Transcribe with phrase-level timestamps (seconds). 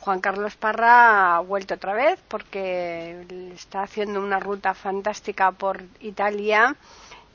[0.00, 6.74] Juan Carlos Parra ha vuelto otra vez porque está haciendo una ruta fantástica por Italia.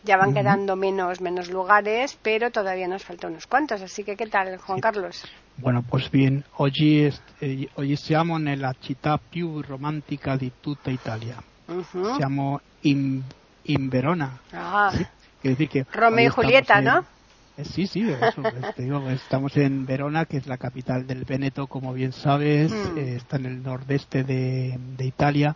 [0.03, 3.81] Ya van quedando menos, menos lugares, pero todavía nos faltan unos cuantos.
[3.81, 5.23] Así que, ¿qué tal, Juan Carlos?
[5.57, 7.09] Bueno, pues bien, oggi,
[7.41, 11.37] eh, oggi siamo nella città più romantica di tutta Italia.
[11.67, 12.15] Ujú.
[12.17, 13.23] Siamo in,
[13.63, 14.39] in Verona.
[14.53, 14.91] Ah,
[15.41, 17.05] Quiere decir que Romeo y hoy Julieta, en- ¿no?
[17.57, 18.41] Eh, Sí, sí, eso,
[18.75, 22.97] te digo, estamos en Verona, que es la capital del Véneto, como bien sabes, Mm.
[22.97, 25.55] eh, está en el nordeste de, de Italia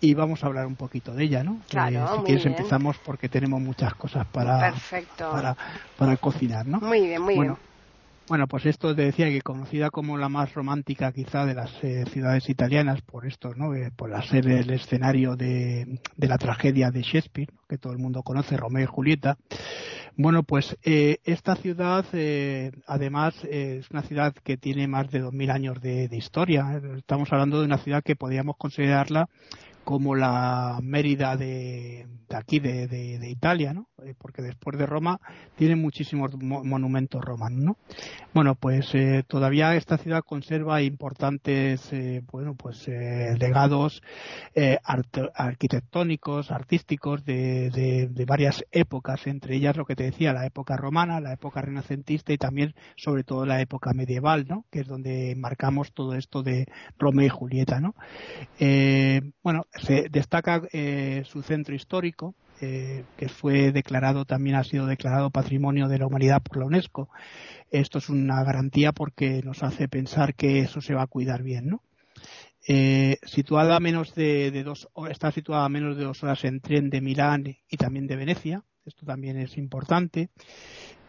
[0.00, 1.60] y vamos a hablar un poquito de ella, ¿no?
[1.68, 2.56] Claro, Eh, si muy quieres bien.
[2.58, 5.30] empezamos porque tenemos muchas cosas para, Perfecto.
[5.30, 5.56] para,
[5.96, 6.80] para cocinar, ¿no?
[6.80, 7.68] Muy bien, muy bueno, bien.
[8.28, 12.04] bueno, pues esto te decía que conocida como la más romántica quizá de las eh,
[12.10, 13.74] ciudades italianas por esto, ¿no?
[13.74, 17.60] Eh, por ser el escenario de, de la tragedia de Shakespeare, ¿no?
[17.68, 19.36] que todo el mundo conoce, Romeo y Julieta.
[20.16, 25.50] Bueno, pues eh, esta ciudad, eh, además, es una ciudad que tiene más de 2.000
[25.50, 26.80] años de, de historia.
[26.96, 29.28] Estamos hablando de una ciudad que podríamos considerarla
[29.84, 33.88] como la Mérida de, aquí, de, Italia, ¿no?
[34.04, 35.20] Eh, Porque después de Roma
[35.56, 37.76] tiene muchísimos mo- monumentos romanos, ¿no?
[38.32, 44.02] Bueno, pues eh, todavía esta ciudad conserva importantes, eh, bueno, pues eh, legados
[44.54, 50.76] eh, arte- arquitectónicos, artísticos de varias épocas, entre ellas lo que te decía, la época
[50.76, 54.64] romana, la época renacentista y también, sobre todo, la época medieval, ¿no?
[54.70, 56.66] Que es donde marcamos todo esto de
[56.98, 57.94] Romeo y Julieta, ¿no?
[58.58, 64.86] Eh, bueno, se destaca eh, su centro histórico, eh, que fue declarado, también ha sido
[64.86, 67.08] declarado Patrimonio de la Humanidad por la UNESCO.
[67.70, 71.68] Esto es una garantía porque nos hace pensar que eso se va a cuidar bien,
[71.68, 71.82] ¿no?
[72.66, 76.60] Eh, situada a menos de, de dos está situada a menos de dos horas en
[76.60, 78.62] tren de Milán y también de Venecia.
[78.86, 80.28] Esto también es importante.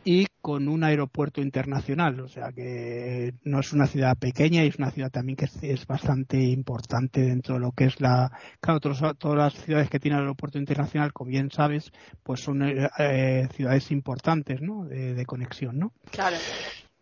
[0.07, 4.77] Y con un aeropuerto internacional, o sea que no es una ciudad pequeña y es
[4.77, 8.31] una ciudad también que es, bastante importante dentro de lo que es la.
[8.59, 12.87] Claro, todos- todas las ciudades que tienen aeropuerto internacional, como bien sabes, pues son eh,
[12.99, 14.85] eh, ciudades importantes, ¿no?
[14.85, 15.91] De, de conexión, ¿no?
[16.11, 16.37] Claro.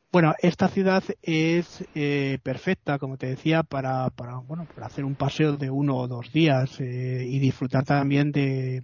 [0.09, 5.15] Bueno, esta ciudad es eh, perfecta, como te decía, para, para, bueno, para hacer un
[5.15, 8.83] paseo de uno o dos días eh, y disfrutar también de,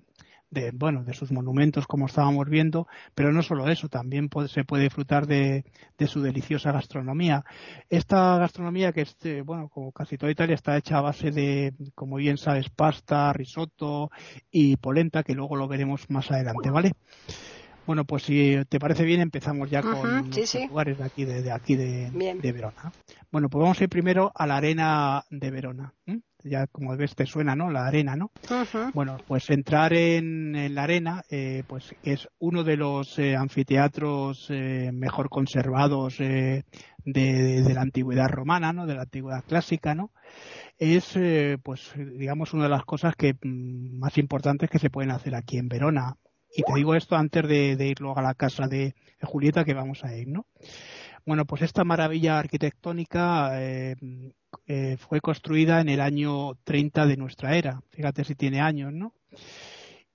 [0.51, 4.63] de, bueno, de sus monumentos, como estábamos viendo, pero no solo eso, también puede- se
[4.63, 5.63] puede disfrutar de,
[5.97, 7.43] de su deliciosa gastronomía.
[7.89, 11.73] Esta gastronomía que es, eh, bueno, como casi toda Italia, está hecha a base de,
[11.95, 14.09] como bien sabes, pasta, risotto
[14.51, 16.91] y polenta, que luego lo veremos más adelante, ¿vale?
[17.85, 20.67] Bueno, pues si te parece bien, empezamos ya con sí, sí.
[20.67, 22.91] lugares de aquí, de, de aquí de, de Verona.
[23.31, 25.93] Bueno, pues vamos a ir primero a la arena de Verona.
[26.43, 27.69] Ya como ves te suena, ¿no?
[27.69, 28.31] La arena, ¿no?
[28.93, 34.47] Bueno, pues entrar en, en la arena, eh, pues es uno de los eh, anfiteatros
[34.49, 36.63] eh, mejor conservados eh,
[37.03, 38.85] de, de la antigüedad romana, ¿no?
[38.85, 40.11] De la antigüedad clásica, ¿no?
[40.77, 45.11] Es, eh, pues, digamos, una de las cosas que mm, más importantes que se pueden
[45.11, 46.15] hacer aquí en Verona.
[46.55, 49.63] Y te digo esto antes de, de ir luego a la casa de, de Julieta
[49.63, 50.45] que vamos a ir, ¿no?
[51.29, 53.95] Bueno, pues esta maravilla arquitectónica eh,
[54.65, 57.83] eh, fue construida en el año 30 de nuestra era.
[57.91, 59.13] Fíjate si tiene años, ¿no?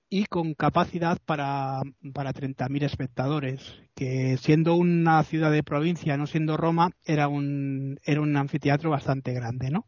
[0.09, 1.79] Y con capacidad para,
[2.13, 3.61] para 30.000 espectadores,
[3.95, 9.31] que siendo una ciudad de provincia, no siendo Roma, era un, era un anfiteatro bastante
[9.31, 9.85] grande, ¿no?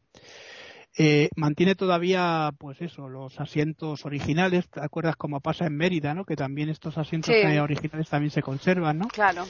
[0.97, 4.69] Eh, mantiene todavía, pues eso, los asientos originales.
[4.69, 6.23] ¿Te acuerdas cómo pasa en Mérida, no?
[6.23, 7.41] Que también estos asientos Sí.
[7.45, 9.09] eh, originales también se conservan, ¿no?
[9.09, 9.43] Claro.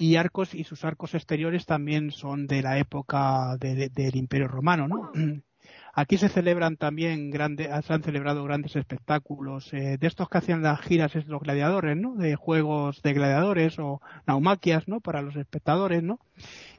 [0.00, 4.48] Y arcos y sus arcos exteriores también son de la época de- de- del Imperio
[4.48, 5.12] Romano, ¿no?
[5.92, 10.62] Aquí se celebran también grandes, se han celebrado grandes espectáculos eh, de estos que hacían
[10.62, 12.14] las giras es los gladiadores, ¿no?
[12.14, 15.00] De juegos de gladiadores o naumaquias, ¿no?
[15.00, 16.18] Para los espectadores, ¿no?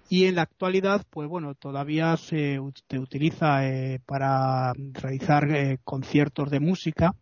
[0.10, 6.60] Y en la actualidad, pues bueno, todavía se utiliza eh, para realizar eh, conciertos de
[6.60, 7.14] música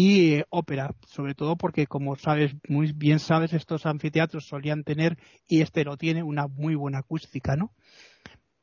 [0.00, 5.18] y eh, ópera, sobre todo porque como sabes, muy bien sabes, estos anfiteatros solían tener,
[5.48, 7.72] y este lo tiene, una muy buena acústica, ¿no?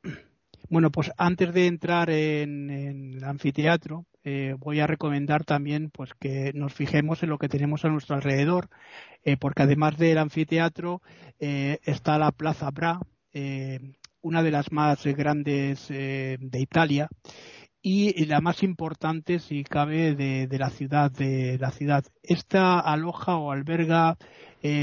[0.70, 6.52] Bueno, pues antes de entrar en, el anfiteatro, eh, voy a recomendar también pues que
[6.54, 8.70] nos fijemos en lo que tenemos a nuestro alrededor,
[9.22, 11.02] eh, porque además del anfiteatro
[11.38, 12.98] está la Plaza Bra,
[14.22, 17.08] una de las más grandes de Italia
[17.88, 21.10] y la más importante, si cabe, de, la ciudad.
[21.10, 22.04] De la ciudad.
[22.22, 24.16] Esta aloja o alberga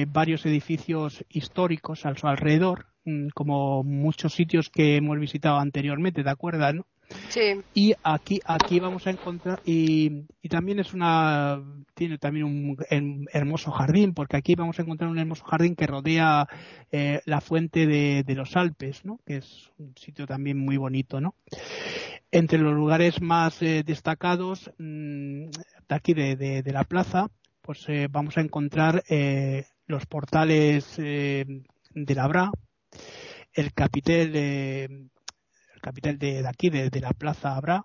[0.08, 6.30] varios edificios históricos a su alrededor, mm, como muchos sitios que hemos visitado anteriormente, ¿de
[6.30, 6.72] acuerdo?
[6.72, 6.86] ¿no?
[7.30, 7.62] Sí.
[7.74, 11.62] Y aquí, aquí vamos a encontrar, y, y también es una,
[11.94, 16.48] tiene también un hermoso jardín, porque aquí vamos a encontrar un hermoso jardín que rodea
[16.92, 19.20] eh, la fuente de, de, los Alpes, ¿no?
[19.26, 21.36] Que es un sitio también muy bonito, ¿no?
[22.36, 25.52] Entre los lugares más eh, destacados mmm,
[25.88, 27.28] de aquí de, la plaza,
[27.62, 31.46] pues eh, vamos a encontrar eh, los portales eh,
[31.92, 32.50] de la Bra,
[33.54, 34.90] el capitel eh,
[35.80, 37.84] capital de, aquí, de, la Plaza Abra,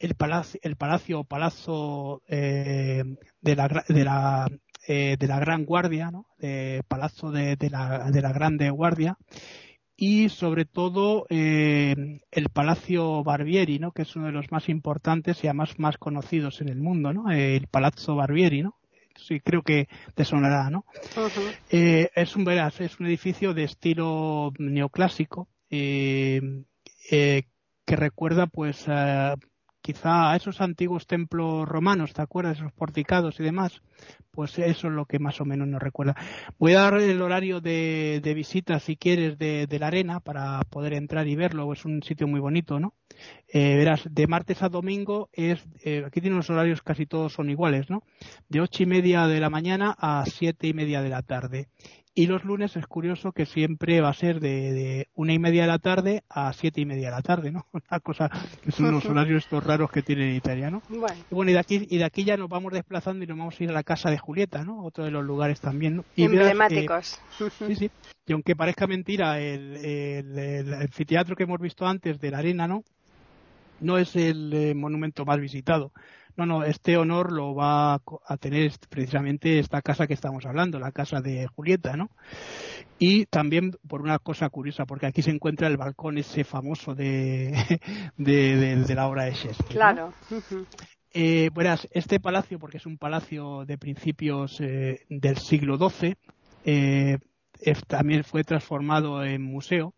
[0.00, 4.48] el palacio, el palacio o palazzo de, la, de, la,
[4.88, 6.26] de la Gran Guardia, ¿no?
[6.38, 9.16] de palazzo de, la, de la Grande Guardia,
[9.96, 13.92] y sobre todo eh, el Palacio Barbieri, ¿no?
[13.92, 17.30] que es uno de los más importantes y además más conocidos en el mundo, ¿no?
[17.30, 18.76] el Palazzo Barbieri, ¿no?
[19.16, 20.84] sí creo que te sonará, ¿no?
[21.16, 21.56] Uh -huh.
[21.70, 26.40] eh, es un verás, es un edificio de estilo neoclásico eh,
[27.10, 27.44] eh,
[27.84, 29.38] que recuerda pues uh,
[29.84, 32.56] quizá a esos antiguos templos romanos, ¿te acuerdas?
[32.56, 33.82] Esos porticados y demás.
[34.30, 36.16] Pues eso es lo que más o menos nos recuerda.
[36.58, 40.94] Voy a dar el horario de, de visita, si quieres, de, la arena para poder
[40.94, 41.70] entrar y verlo.
[41.70, 42.94] Es un sitio muy bonito, ¿no?
[43.46, 47.50] Eh, verás, de martes a domingo es, eh, aquí tiene los horarios casi todos son
[47.50, 48.04] iguales, ¿no?
[48.48, 51.68] De ocho y media de la mañana a siete y media de la tarde.
[52.16, 55.62] Y los lunes es curioso que siempre va a ser de, de, una y media
[55.62, 57.66] de la tarde a siete y media de la tarde, ¿no?
[57.72, 58.30] Una cosa
[58.62, 60.80] que son los horarios estos raros que tiene en Italia, ¿no?
[60.88, 61.16] Bueno.
[61.28, 63.60] Y bueno, y de aquí, y de aquí ya nos vamos desplazando y nos vamos
[63.60, 64.84] a ir a la casa de Julieta, ¿no?
[64.84, 66.04] Otro de los lugares también, ¿no?
[66.14, 67.20] Y Emblemáticos.
[67.40, 67.90] Verás, eh, sí, sí.
[68.26, 72.68] Y aunque parezca mentira, el, el, el, anfiteatro que hemos visto antes de la arena,
[72.68, 72.84] ¿no?
[73.80, 75.90] No es el eh, monumento más visitado.
[76.36, 80.90] No, no, este honor lo va a tener precisamente esta casa que estamos hablando, la
[80.90, 82.10] casa de Julieta, ¿no?
[82.98, 87.52] Y también por una cosa curiosa, porque aquí se encuentra el balcón ese famoso de,
[88.16, 89.74] de, de, de la obra de Shakespeare.
[89.74, 90.12] Claro.
[90.30, 90.64] ¿no?
[91.16, 96.16] Eh, verás, este palacio, porque es un palacio de principios eh, del siglo XII,
[96.64, 97.18] eh,
[97.86, 99.94] también fue transformado en museo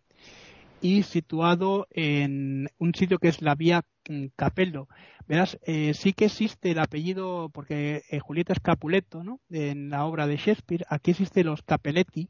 [0.82, 3.82] y situado en un sitio que es la vía
[4.36, 4.88] Capello.
[5.28, 9.40] Verás, eh, sí que existe el apellido, porque eh, Julieta es Capuleto, ¿no?
[9.50, 12.28] En la obra de Shakespeare, aquí existe los Capelletti.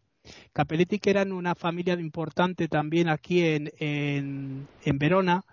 [0.52, 5.44] Capelletti que eran una familia importante también aquí en, en, en Verona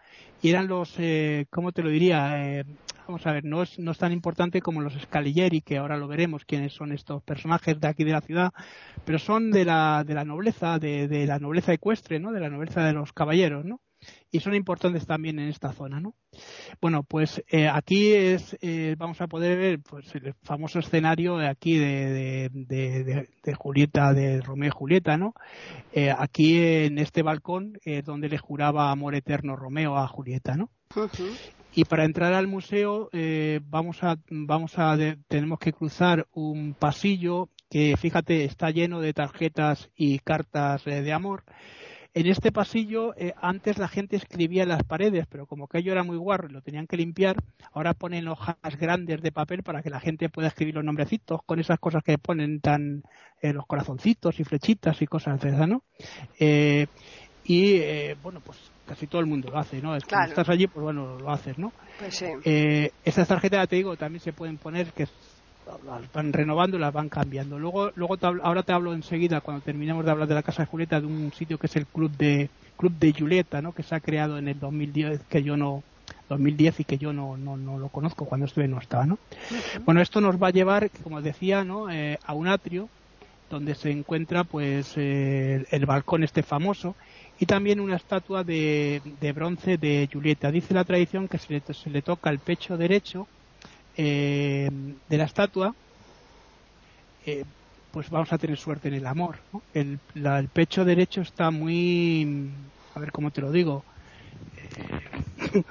[0.42, 2.60] y eran los, eh, ¿cómo te lo diría?
[2.60, 2.66] Eh,
[3.08, 6.08] vamos a ver, no es, no es tan importante como los Scaligieri, que ahora lo
[6.08, 8.52] veremos quiénes son estos personajes de aquí de la ciudad,
[9.06, 12.32] pero son de la, de la nobleza, de, de la nobleza ecuestre, ¿no?
[12.32, 13.80] De la nobleza de los caballeros, ¿no?
[14.34, 16.16] Y son importantes también en esta zona, ¿no?
[16.82, 21.48] Bueno, pues eh, aquí es, eh, vamos a poder ver pues, el famoso escenario de
[21.48, 22.50] aquí de, de,
[23.04, 25.36] de, de, Julieta, de Romeo y Julieta, ¿no?
[25.94, 30.72] Eh, aquí en este balcón donde le juraba amor eterno Romeo a Julieta, ¿no?
[30.96, 31.38] Uh -huh.
[31.76, 33.12] Y para entrar al museo
[33.66, 34.98] vamos a, vamos a,
[35.28, 41.44] tenemos que cruzar un pasillo que, fíjate, está lleno de tarjetas y cartas de amor
[42.14, 46.04] en este pasillo, eh, antes la gente escribía en las paredes, pero como aquello era
[46.04, 47.38] muy guarro y lo tenían que limpiar,
[47.72, 51.60] ahora ponen hojas grandes de papel para que la gente pueda escribir los nombrecitos con
[51.60, 53.04] esas cosas que ponen tan
[53.42, 55.84] eh, los corazoncitos y flechitas y cosas de esas, ¿no?
[56.40, 56.88] Eh,
[57.46, 59.96] y eh, bueno, pues casi todo el mundo lo hace, ¿no?
[59.96, 60.30] Es claro.
[60.30, 61.74] estás allí, pues bueno, lo haces, ¿no?
[62.00, 62.28] Pues sí.
[62.46, 65.08] Eh, estas tarjetas, te digo, también se pueden poner que
[65.86, 67.60] las van renovando y las van cambiando.
[67.60, 70.64] Luego, luego te hablo, ahora te hablo enseguida, cuando terminemos de hablar de la Casa
[70.64, 73.74] de Julieta, de un sitio que es el Club de Club de Julieta, ¿no?
[73.74, 75.84] que se ha creado en el 2010, que yo no
[76.30, 79.16] 2010 y que yo no, no, no lo conozco, cuando estuve no estaba, ¿no?
[79.16, 79.86] Uh -huh.
[79.86, 81.90] Bueno, esto nos va a llevar, como decía, ¿no?
[81.90, 82.90] Eh, a un atrio
[83.50, 86.96] donde se encuentra pues eh, el, el balcón este famoso
[87.40, 90.52] y también una estatua de, de bronce de Julieta.
[90.52, 93.28] Dice la tradición que se le, se le toca el pecho derecho
[93.98, 94.70] eh,
[95.10, 95.74] de la estatua,
[97.26, 97.44] eh,
[97.92, 99.38] pues vamos a tener suerte en el amor.
[99.74, 102.50] El, la, el, pecho derecho está muy,
[102.96, 103.84] a ver cómo te lo digo,
[104.58, 105.64] eh,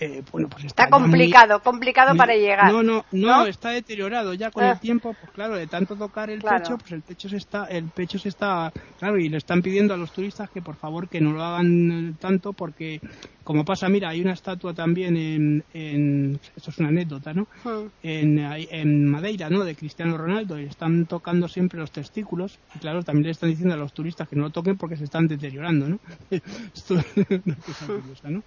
[0.00, 2.72] eh, bueno, pues está, complicado, complicado para llegar.
[2.72, 4.78] No, no, no, está deteriorado ya con el ah.
[4.78, 8.18] tiempo, pues claro, de tanto tocar el pecho, pues el pecho se está, el pecho
[8.18, 11.32] se está, claro, y le están pidiendo a los turistas que por favor que no
[11.32, 13.00] lo hagan tanto porque
[13.42, 17.48] como pasa, mira, hay una estatua también en, en esto es una anécdota, ¿no?
[17.64, 17.82] Ah.
[18.02, 19.64] En, en Madeira, ¿no?
[19.64, 23.74] De Cristiano Ronaldo y están tocando siempre los testículos y claro, también le están diciendo
[23.74, 25.98] a los turistas que no lo toquen porque se están deteriorando, ¿no?
[26.30, 27.06] esto es
[27.44, 28.42] una cosa curiosa, ¿no?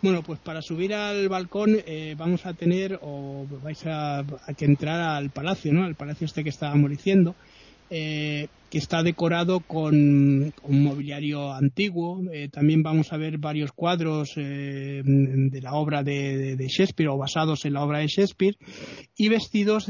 [0.00, 4.24] Bueno, pues para subir al balcón eh, vamos a tener, o vais a,
[4.56, 5.82] que entrar al palacio, ¿no?
[5.82, 7.34] Al palacio este que estábamos diciendo,
[7.90, 12.22] eh, que está decorado con un mobiliario antiguo.
[12.32, 17.72] Eh, también vamos a ver varios cuadros de la obra de, Shakespeare o basados en
[17.72, 18.56] la obra de Shakespeare
[19.16, 19.88] y vestidos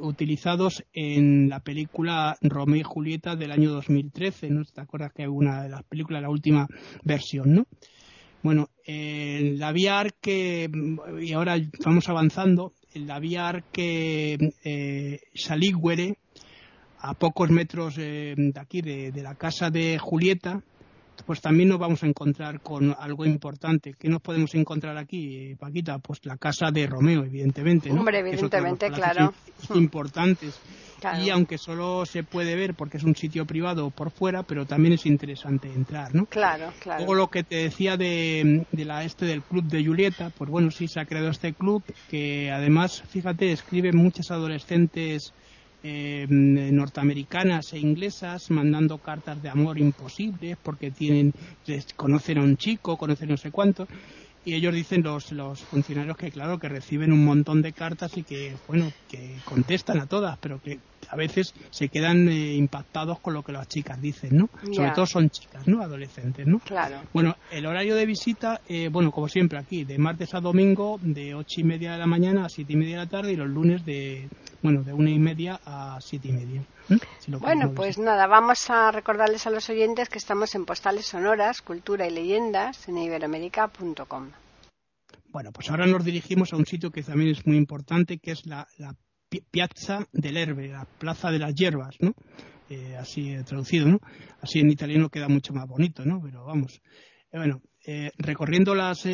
[0.00, 4.50] utilizados en la película Romeo y Julieta del año 2013.
[4.50, 4.66] ¿no?
[4.66, 6.68] ¿Te acuerdas que una de las películas, la última
[7.04, 7.66] versión, ¿no?
[8.46, 10.70] Bueno, en la vía Arque,
[11.20, 16.16] y ahora vamos avanzando, en la vía Arque eh, Salíguere,
[17.00, 20.62] a pocos metros eh, de aquí, de, la casa de Julieta,
[21.24, 23.94] pues también nos vamos a encontrar con algo importante.
[23.98, 25.98] ¿Qué nos podemos encontrar aquí, Paquita?
[25.98, 27.90] Pues la casa de Romeo, evidentemente.
[27.90, 28.00] ¿no?
[28.00, 29.32] Hombre, evidentemente, claro.
[29.74, 30.60] Importantes.
[31.22, 34.94] Y aunque solo se puede ver porque es un sitio privado por fuera, pero también
[34.94, 36.26] es interesante entrar, ¿no?
[36.26, 37.00] Claro, claro.
[37.00, 40.88] Luego lo que te decía de, la este del club de Julieta, pues bueno, sí
[40.88, 45.32] se ha creado este club que además, fíjate, escribe muchas adolescentes
[45.82, 51.32] eh, norteamericanas e inglesas mandando cartas de amor imposibles porque tienen
[51.96, 53.86] conocen a un chico, conocen no sé cuánto.
[54.44, 58.22] Y ellos dicen los, los funcionarios que claro que reciben un montón de cartas y
[58.22, 60.78] que bueno que contestan a todas pero que
[61.08, 65.04] a veces se quedan eh, impactados con lo que las chicas dicen no sobre todo
[65.04, 67.00] son chicas no adolescentes no claro.
[67.12, 71.34] Bueno el horario de visita eh, bueno como siempre aquí de martes a domingo de
[71.34, 73.48] ocho y media de la mañana a siete y media de la tarde y los
[73.48, 74.28] lunes de
[74.62, 76.62] bueno de una y media a siete y media
[77.40, 82.06] bueno, pues nada, vamos a recordarles a los oyentes que estamos en Postales Sonoras, Cultura
[82.06, 84.30] y Leyendas en iberoamérica.com.
[85.30, 88.46] Bueno, pues ahora nos dirigimos a un sitio que también es muy importante, que es
[88.46, 88.68] la,
[89.50, 92.14] Piazza del Herbe, la Plaza de las Hierbas, ¿no?
[92.70, 93.98] Eh, así traducido, ¿no?
[94.40, 96.20] Así en italiano queda mucho más bonito, ¿no?
[96.22, 96.80] Pero vamos.
[97.32, 99.06] Eh, bueno, eh, recorriendo las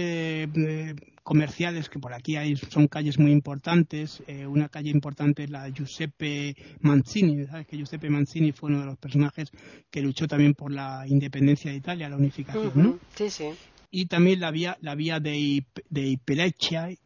[1.22, 4.22] comerciales que por aquí hay son calles muy importantes.
[4.26, 7.44] Eh, una calle importante es la Giuseppe Mancini.
[7.46, 9.50] ¿Sabes que Giuseppe Mancini fue uno de los personajes
[9.90, 12.98] que luchó también por la independencia de Italia, la unificación, ¿no?
[13.14, 13.50] Sí, sí.
[13.90, 16.18] Y también la vía, la vía de, de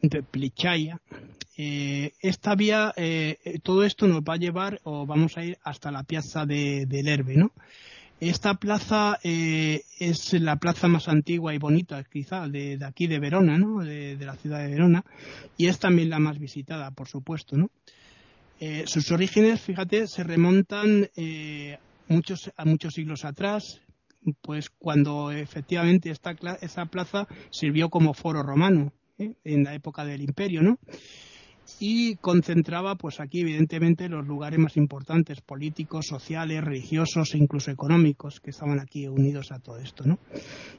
[0.03, 0.21] de
[1.59, 5.91] eh, esta vía, eh, todo esto nos va a llevar, o vamos a ir hasta
[5.91, 7.53] la piazza de, del Herbe, ¿no?
[8.21, 13.59] Esta plaza eh, es la plaza más antigua y bonita, quizá, de, aquí de Verona,
[13.59, 13.85] ¿no?
[13.85, 15.05] De, la ciudad de Verona,
[15.59, 17.71] y es también la más visitada, por supuesto, ¿no?
[18.59, 23.83] Eh, sus orígenes, fíjate, se remontan eh, muchos, a muchos siglos atrás,
[24.41, 30.63] pues cuando efectivamente esta, esa plaza sirvió como foro romano, en la época del imperio,
[30.63, 30.79] ¿no?
[31.81, 38.41] Y concentraba pues aquí evidentemente los lugares más importantes políticos, sociales, religiosos e incluso económicos
[38.41, 40.19] que estaban aquí unidos a todo esto, ¿no?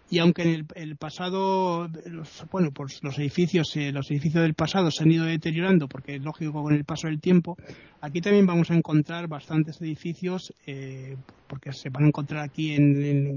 [0.10, 4.91] Y aunque en el, pasado los, bueno, pues los edificios eh, los edificios del pasado
[4.91, 7.58] se han ido deteriorando porque es lógico con el paso del tiempo,
[8.01, 11.17] aquí también vamos a encontrar bastantes edificios eh,
[11.48, 12.77] porque se van a encontrar aquí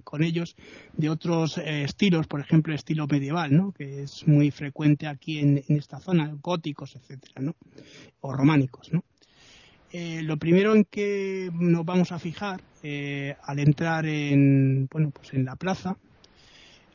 [0.05, 0.57] con ellos
[0.97, 3.73] de otros eh, estilos, por ejemplo, estilo medieval, ¿no?
[3.73, 7.55] que es muy frecuente aquí en, esta zona, góticos, etcétera, ¿no?
[8.21, 8.93] o románicos.
[8.93, 9.05] ¿no?
[9.93, 15.33] Eh, lo primero en que nos vamos a fijar eh, al entrar en, bueno, pues
[15.33, 15.97] en la plaza,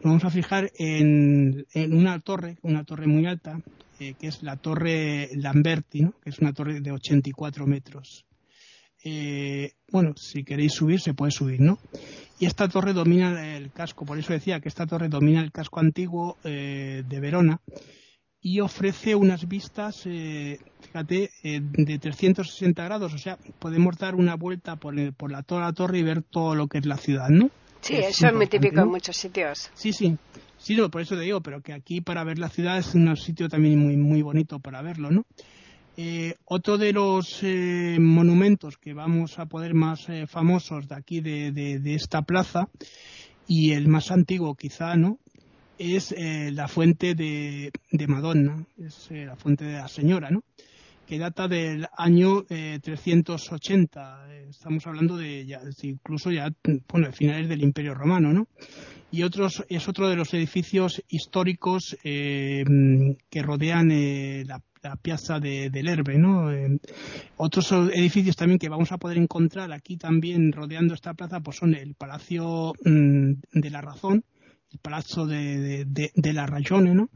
[0.02, 3.60] nos vamos a fijar en, una torre, una torre muy alta,
[3.98, 8.26] que es la torre Lamberti, que es una torre de 84 metros.
[9.08, 11.78] Eh, bueno, si queréis subir, se puede subir, ¿no?
[12.40, 15.80] Y esta torre domina el casco, por eso decía que esta torre domina el casco
[15.80, 17.62] antiguo eh, de Verona
[18.42, 24.76] y ofrece unas vistas, eh, fíjate, de 360 grados, o sea, podemos dar una vuelta
[24.76, 27.52] por, por la, toda la torre y ver todo lo que es la ciudad, ¿no?
[27.82, 29.70] Sí, eso es muy típico en muchos sitios.
[29.76, 30.18] Sí, sí.
[30.58, 33.16] Sí, no, por eso te digo, pero que aquí para ver la ciudad es un
[33.18, 35.26] sitio también muy, muy bonito para verlo, ¿no?
[35.98, 41.22] Eh, otro de los eh, monumentos que vamos a poder más eh, famosos de aquí
[41.22, 42.68] de, esta plaza
[43.48, 45.20] y el más antiguo quizá no
[45.78, 47.72] es la fuente de,
[48.08, 50.44] Madonna, es la fuente de la señora, ¿no?
[51.06, 54.34] que data del año 380.
[54.50, 56.50] Estamos hablando de ya, incluso ya,
[56.88, 58.48] bueno, de finales del Imperio Romano, ¿no?
[59.16, 62.66] Y otros es otro de los edificios históricos eh,
[63.30, 64.62] que rodean eh, la,
[65.02, 66.52] piazza de, del Herbe, ¿no?
[67.38, 71.74] otros edificios también que vamos a poder encontrar aquí también rodeando esta plaza, pues son
[71.74, 74.26] el Palacio mm, de la Razón,
[74.72, 77.10] el Palazzo de, de, la Ragione, ¿no?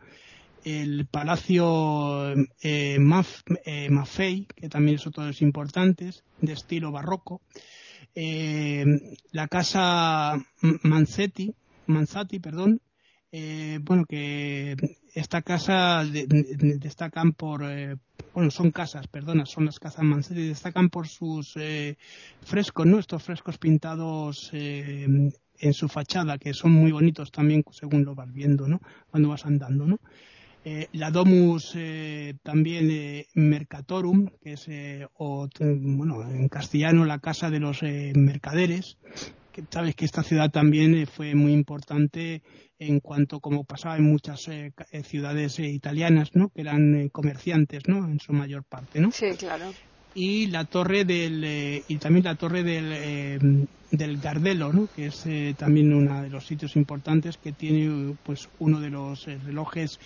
[0.64, 7.42] el Palacio eh, Maffei, que también es otro de los importantes, de estilo barroco,
[8.16, 8.84] eh,
[9.32, 10.44] la casa
[10.84, 11.54] Manzetti,
[11.90, 12.82] Manzati, perdón,
[13.32, 14.76] eh, bueno, que
[15.14, 17.96] esta casa destacan por, eh,
[18.34, 21.98] bueno, son casas, perdona, son las casas Manzetti, destacan por sus eh,
[22.42, 22.98] frescos, ¿no?
[22.98, 28.68] Estos frescos pintados en su fachada, que son muy bonitos también según lo vas viendo,
[28.68, 28.82] ¿no?
[29.12, 30.00] Cuando vas andando, ¿no?
[30.92, 31.76] la Domus
[32.44, 34.68] también Mercatorum, que es,
[35.18, 38.98] bueno, en castellano la casa de los mercaderes,
[39.70, 42.42] sabes que esta ciudad también eh, fue muy importante
[42.78, 46.50] en cuanto como pasaba en muchas eh, eh, ciudades italianas, ¿no?
[46.50, 48.06] Que eran comerciantes, ¿no?
[48.06, 49.12] En su mayor parte, ¿no?
[49.12, 49.74] Sí, claro.
[50.16, 54.88] Y la torre del y también la torre del del Gardelo, ¿no?
[54.96, 55.24] Que es
[55.56, 60.00] también uno de los sitios importantes que tiene pues uno de los relojes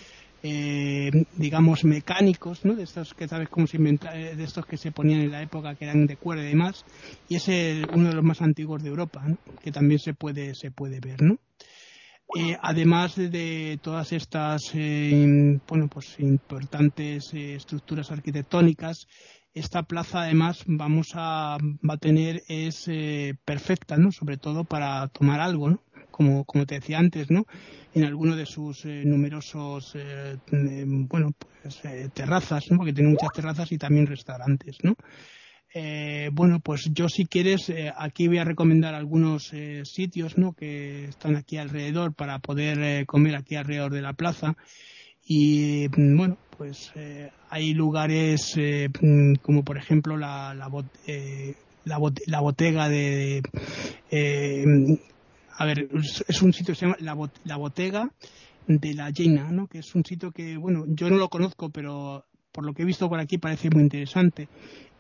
[0.45, 2.75] eh, digamos, mecánicos, ¿no?
[2.75, 5.41] De estos que sabes cómo se inventa, eh, de estos que se ponían en la
[5.41, 6.83] época que eran de cuerda y demás,
[7.29, 7.47] y es
[7.93, 9.23] uno de los más antiguos de Europa,
[9.63, 11.39] Que también se puede, se puede ver, ¿no?
[12.35, 19.07] Eh, además de todas estas, bueno, pues importantes estructuras arquitectónicas,
[19.53, 21.57] esta plaza además vamos a,
[21.88, 22.89] va a tener es
[23.45, 24.12] perfecta, ¿no?
[24.12, 25.83] Sobre todo para tomar algo, ¿no?
[26.13, 27.46] Como, como te decía antes, ¿no?
[27.93, 30.38] en alguno de sus eh, numerosos eh,
[30.86, 32.77] bueno pues eh, terrazas ¿no?
[32.77, 34.96] porque tiene muchas terrazas y también restaurantes no
[36.32, 39.51] bueno pues yo si quieres aquí voy a recomendar algunos
[39.86, 44.55] sitios no que están aquí alrededor para poder comer aquí alrededor de la plaza
[45.25, 46.91] y bueno pues
[47.50, 48.55] hay lugares
[49.41, 50.70] como por ejemplo la la,
[52.27, 53.41] la, botega de,
[55.57, 55.89] a ver,
[56.27, 58.12] es un sitio que se llama La, la Botega
[58.67, 59.67] de la Llena, ¿no?
[59.67, 62.86] Que es un sitio que, bueno, yo no lo conozco, pero por lo que he
[62.86, 64.48] visto por aquí parece muy interesante.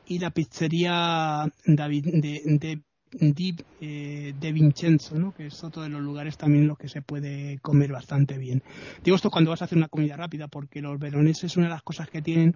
[0.05, 2.81] Y la pizzería David, de, de
[3.19, 5.33] Di, eh, de Vincenzo, ¿no?
[5.33, 8.63] que es otro de los lugares también en los que se puede comer bastante bien.
[9.03, 11.83] Digo esto cuando vas a hacer una comida rápida, porque los veroneses una de las
[11.83, 12.55] cosas que tienen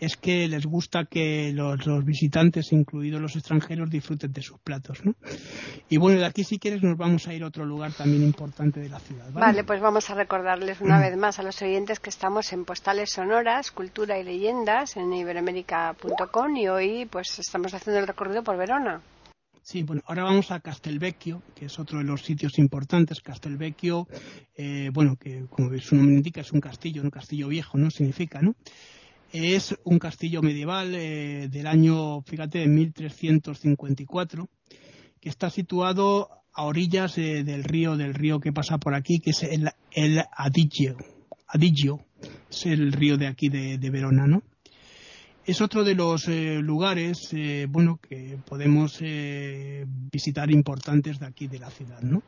[0.00, 5.04] es que les gusta que los, visitantes, incluidos los extranjeros, disfruten de sus platos.
[5.04, 5.14] ¿no?
[5.88, 8.80] Y bueno, de aquí si quieres nos vamos a ir a otro lugar también importante
[8.80, 9.30] de la ciudad.
[9.32, 13.10] Vale, pues vamos a recordarles una vez más a los oyentes que estamos en Postales
[13.12, 19.00] Sonoras, Cultura y Leyendas en iberoamérica.com y hoy pues estamos haciendo el recorrido por Verona.
[19.70, 23.20] Sí, bueno, ahora vamos a Castelvecchio, que es otro de los sitios importantes.
[23.20, 24.08] Castelvecchio,
[24.56, 27.90] eh, bueno, que como su nombre indica es un castillo, un castillo viejo, ¿no?
[27.90, 28.54] Significa, ¿no?
[29.30, 34.48] Es un castillo medieval eh, del año, fíjate, de 1354,
[35.20, 39.32] que está situado a orillas eh, del río, del río que pasa por aquí, que
[39.32, 40.96] es el, el Adigio.
[41.46, 42.06] Adigio
[42.50, 44.42] es el río de aquí de, de Verona, ¿no?
[45.48, 51.48] Es otro de los eh, lugares eh, bueno que podemos eh, visitar importantes de aquí
[51.48, 52.22] de la ciudad no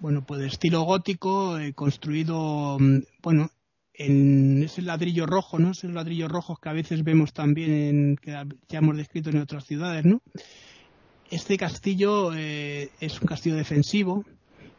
[0.00, 3.50] bueno pues de estilo gótico construido mm, bueno
[3.92, 8.78] en ese ladrillo rojo no esos ladrillos rojos que a veces vemos también que ya
[8.78, 10.02] hemos descrito en otras ciudades
[11.30, 14.24] este castillo es un castillo defensivo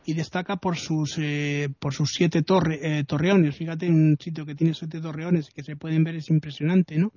[0.06, 3.56] y destaca por sus eh, por sus siete torre, eh, torreones.
[3.56, 7.14] Fíjate, un sitio que tiene siete torreones que se pueden ver es impresionante, ¿no?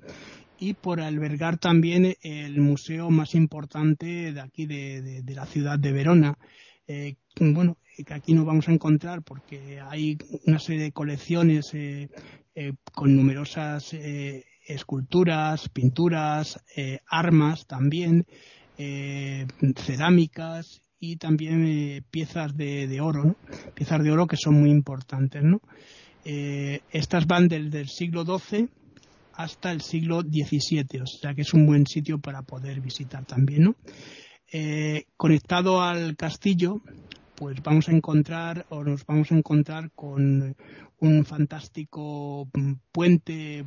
[0.58, 5.92] Y por albergar también el museo más importante de aquí de, de, la ciudad de
[5.92, 6.38] Verona.
[6.86, 11.72] Eh, bueno, que aquí nos vamos a encontrar porque hay una serie de colecciones
[12.94, 13.94] con numerosas
[14.66, 16.58] esculturas, pinturas,
[17.06, 18.24] armas también,
[19.76, 23.36] cerámicas y también eh, piezas de, oro, ¿no?
[23.74, 25.42] piezas de oro que son muy importantes.
[25.42, 25.60] ¿no?
[26.24, 28.68] Eh, estas van del, del siglo XII
[29.34, 33.76] hasta el siglo XVII, o sea que es un buen sitio para poder visitar también.
[34.52, 36.80] Eh, conectado al castillo,
[37.34, 40.56] pues vamos a encontrar o nos vamos a encontrar con
[40.98, 42.48] un fantástico
[42.92, 43.64] puente,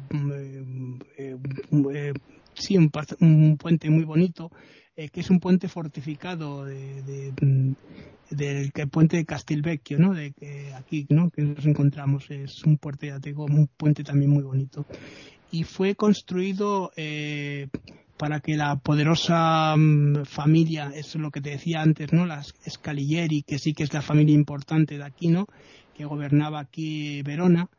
[2.56, 4.52] sí, un puente muy bonito
[5.00, 7.72] eh, que es un puente fortificado de, mm,
[8.32, 10.14] del puente de Castilvecchio, ¿no?
[10.14, 11.30] De que aquí, ¿no?
[11.30, 14.86] Que nos encontramos es un puente, ya un puente también muy bonito
[15.52, 17.70] y fue construido eh,
[18.18, 22.26] para que la poderosa mm, familia, eso es lo que te decía antes, ¿no?
[22.26, 25.48] Las Scaligieri, que sí que es la familia importante de aquí, ¿no?
[25.96, 27.70] Que gobernaba aquí Verona.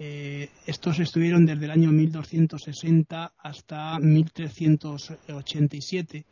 [0.00, 6.26] Eh, estos estuvieron desde el año 1260 hasta 1387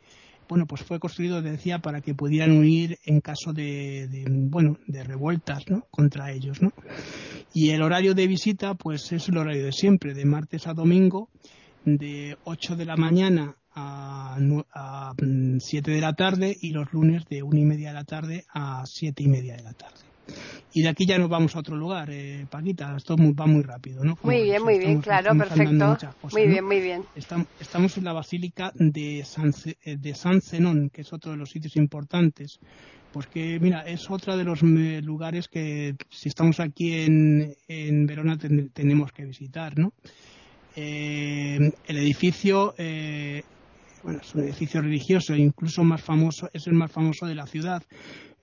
[0.47, 5.63] bueno, pues fue construido, decía, para que pudieran huir en caso de, bueno, de revueltas,
[5.69, 5.85] ¿no?
[5.91, 6.71] Contra ellos, ¿no?
[7.53, 11.29] Y el horario de visita, pues es el horario de siempre, de martes a domingo,
[11.85, 14.37] de 8 de la mañana a,
[14.73, 15.13] a
[15.59, 18.83] 7 de la tarde y los lunes de 1 y media de la tarde a
[18.85, 20.12] 7 y media de la tarde.
[20.73, 22.95] Y de aquí ya nos vamos a otro lugar, eh, Paquita.
[22.97, 24.17] Esto va muy rápido, ¿no?
[24.23, 25.97] muy bien, muy bien, claro, perfecto.
[26.31, 27.03] muy bien, muy bien.
[27.15, 31.49] Estamos, en la Basílica de San, eh, de San Zenón, que es otro de los
[31.51, 32.59] sitios importantes.
[33.11, 38.37] Porque, mira, es otro de los lugares que, si estamos aquí en, en Verona,
[38.73, 39.93] tenemos que visitar, ¿no?
[40.75, 43.43] Eh, el edificio eh,
[44.03, 47.83] bueno, es un edificio religioso, incluso más famoso, es el más famoso de la ciudad.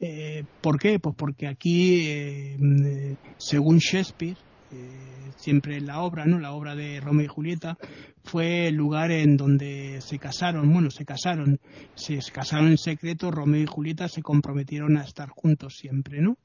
[0.00, 0.98] Eh, ¿Por qué?
[0.98, 4.36] Pues porque aquí, eh, según Shakespeare,
[4.72, 6.38] eh, siempre la obra, ¿no?
[6.38, 7.76] La obra de Romeo y Julieta
[8.24, 11.60] fue el lugar en donde se casaron, bueno, se casaron,
[11.94, 16.38] se, casaron en secreto, Romeo y Julieta se comprometieron a estar juntos siempre, ¿no?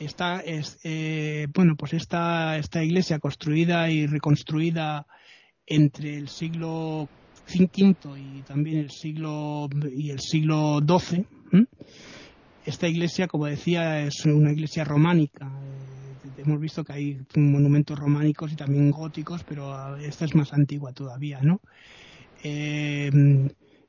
[0.00, 0.78] Esta es,
[1.54, 5.06] bueno, pues esta, esta iglesia construida y reconstruida
[5.66, 7.08] entre el siglo
[7.48, 7.70] V
[8.20, 11.24] y también el siglo y el siglo XII
[12.66, 15.46] esta iglesia, como decía, es una iglesia románica.
[15.46, 20.92] Eh, hemos visto que hay monumentos románicos y también góticos, pero esta es más antigua
[20.92, 21.60] todavía, ¿no?
[22.42, 23.10] Eh,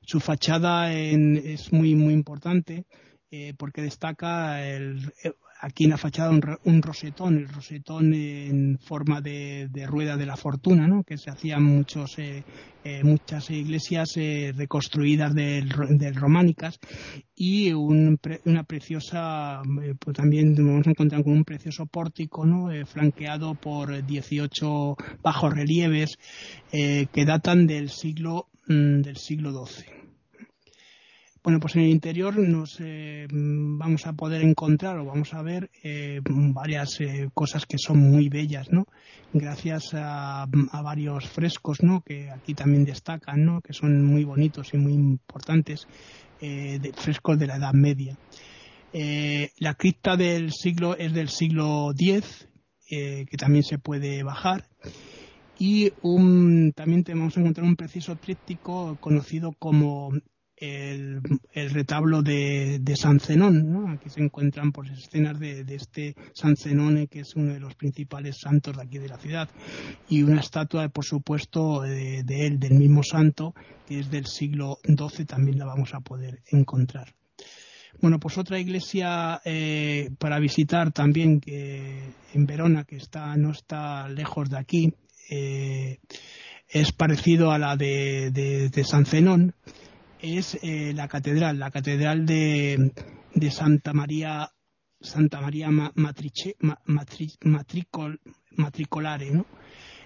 [0.02, 2.86] su fachada es muy muy importante
[3.30, 5.12] eh, porque destaca el,
[5.60, 10.88] aquí en la fachada un, rosetón, el rosetón en forma de, rueda de la fortuna,
[10.88, 11.04] ¿no?
[11.04, 12.44] que se hacían muchos, eh,
[12.84, 15.70] eh, muchas iglesias eh, reconstruidas del,
[16.16, 16.80] románicas
[17.36, 19.62] y una preciosa,
[20.00, 22.70] pues también vamos a encontrar con un precioso pórtico ¿no?
[22.86, 26.18] flanqueado por 18 bajos relieves
[26.72, 29.97] que datan del siglo, mm, del siglo XII.
[31.48, 35.70] Bueno, pues en el interior nos eh, vamos a poder encontrar o vamos a ver
[35.82, 38.86] eh, varias eh, cosas que son muy bellas, ¿no?
[39.32, 40.46] Gracias a,
[40.84, 42.02] varios frescos, ¿no?
[42.02, 43.62] Que aquí también destacan, ¿no?
[43.62, 45.88] Que son muy bonitos y muy importantes,
[46.42, 48.18] de, frescos de la Edad Media.
[48.92, 52.50] la cripta del siglo es del siglo X,
[52.90, 54.66] que también se puede bajar
[55.58, 55.92] y
[56.76, 60.12] también tenemos a encontrar un precioso tríptico conocido como
[60.58, 61.22] el,
[61.54, 63.90] retablo de, San Zenón.
[63.90, 68.38] Aquí se encuentran pues, escenas de, este San Zenón, que es uno de los principales
[68.42, 69.50] santos de aquí de la ciudad,
[70.10, 73.54] y una estatua, por supuesto, de, él, del mismo santo,
[73.88, 77.14] que es del siglo XII, también la vamos a poder encontrar.
[78.02, 84.08] Bueno, pues otra iglesia eh, para visitar también que en Verona, que está no está
[84.08, 84.94] lejos de aquí,
[85.32, 85.98] eh,
[86.70, 89.56] es parecido a la de, de San Zenón
[90.22, 92.92] es eh, la catedral, la catedral de,
[93.34, 94.52] de Santa María
[95.00, 96.56] Santa María Matrice,
[98.56, 99.46] Matricolare, ¿no?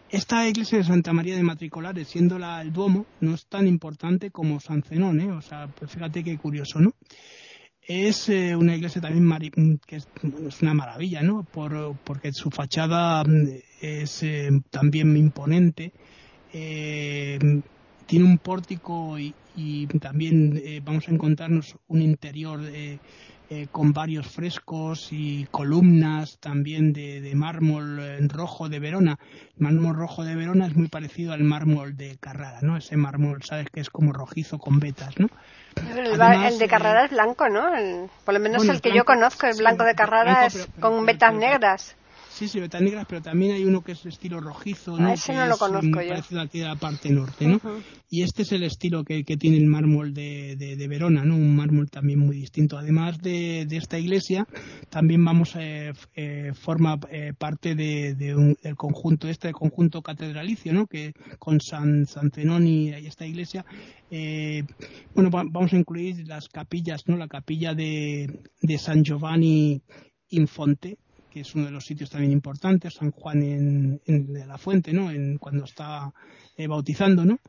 [0.10, 4.30] Esta iglesia de Santa María de Matricolare, siendo la, el Duomo, no es tan importante
[4.30, 5.32] como San Zenón, ¿eh?
[5.32, 6.93] O sea, pues fíjate qué curioso, ¿no?
[7.82, 10.10] Es eh, una iglesia también que es,
[10.45, 11.43] es, una maravilla, ¿no?
[11.43, 13.47] Por, porque su fachada mm,
[13.82, 15.93] es eh, también imponente.
[16.52, 17.39] Eh,
[18.06, 19.34] tiene un pórtico y,
[19.99, 22.99] también eh, vamos a encontrarnos un interior eh,
[23.49, 29.19] eh, con varios frescos y columnas también de, mármol rojo de Verona.
[29.57, 32.77] El mármol rojo de Verona es muy parecido al mármol de Carrara, ¿no?
[32.77, 35.27] Ese mármol, sabes que es como rojizo con vetas, ¿no?
[35.75, 37.65] el, de Carrara es blanco, ¿no?
[38.25, 41.95] por lo menos el que yo conozco, el blanco de Carrara es con vetas negras.
[42.41, 45.10] Sí, sí, vetas negras, pero también hay uno que es estilo rojizo, ¿no?
[45.10, 46.10] Ah, ese no lo conozco yo.
[46.10, 47.62] Parecido aquí de la parte norte, ¿no?
[48.10, 51.36] Y este es el estilo que, tiene el mármol de, de, Verona, ¿no?
[51.36, 52.80] Un mármol también muy distinto.
[52.80, 54.47] Además de, de esta iglesia,
[54.89, 60.88] también vamos a eh, eh forma eh, parte de, del conjunto, este conjunto catedralicio, ¿no?
[60.88, 63.67] Que con San, San Zenón y esta iglesia,
[64.10, 64.63] eh,
[65.13, 67.17] bueno, vamos a incluir las capillas, ¿no?
[67.17, 69.84] La capilla de, de San Giovanni
[70.30, 70.97] Infonte,
[71.32, 74.00] que es uno de los sitios también importantes, San Juan en,
[74.48, 75.10] la Fuente, ¿no?
[75.10, 76.13] En, cuando está
[76.58, 77.39] eh, bautizando, ¿no?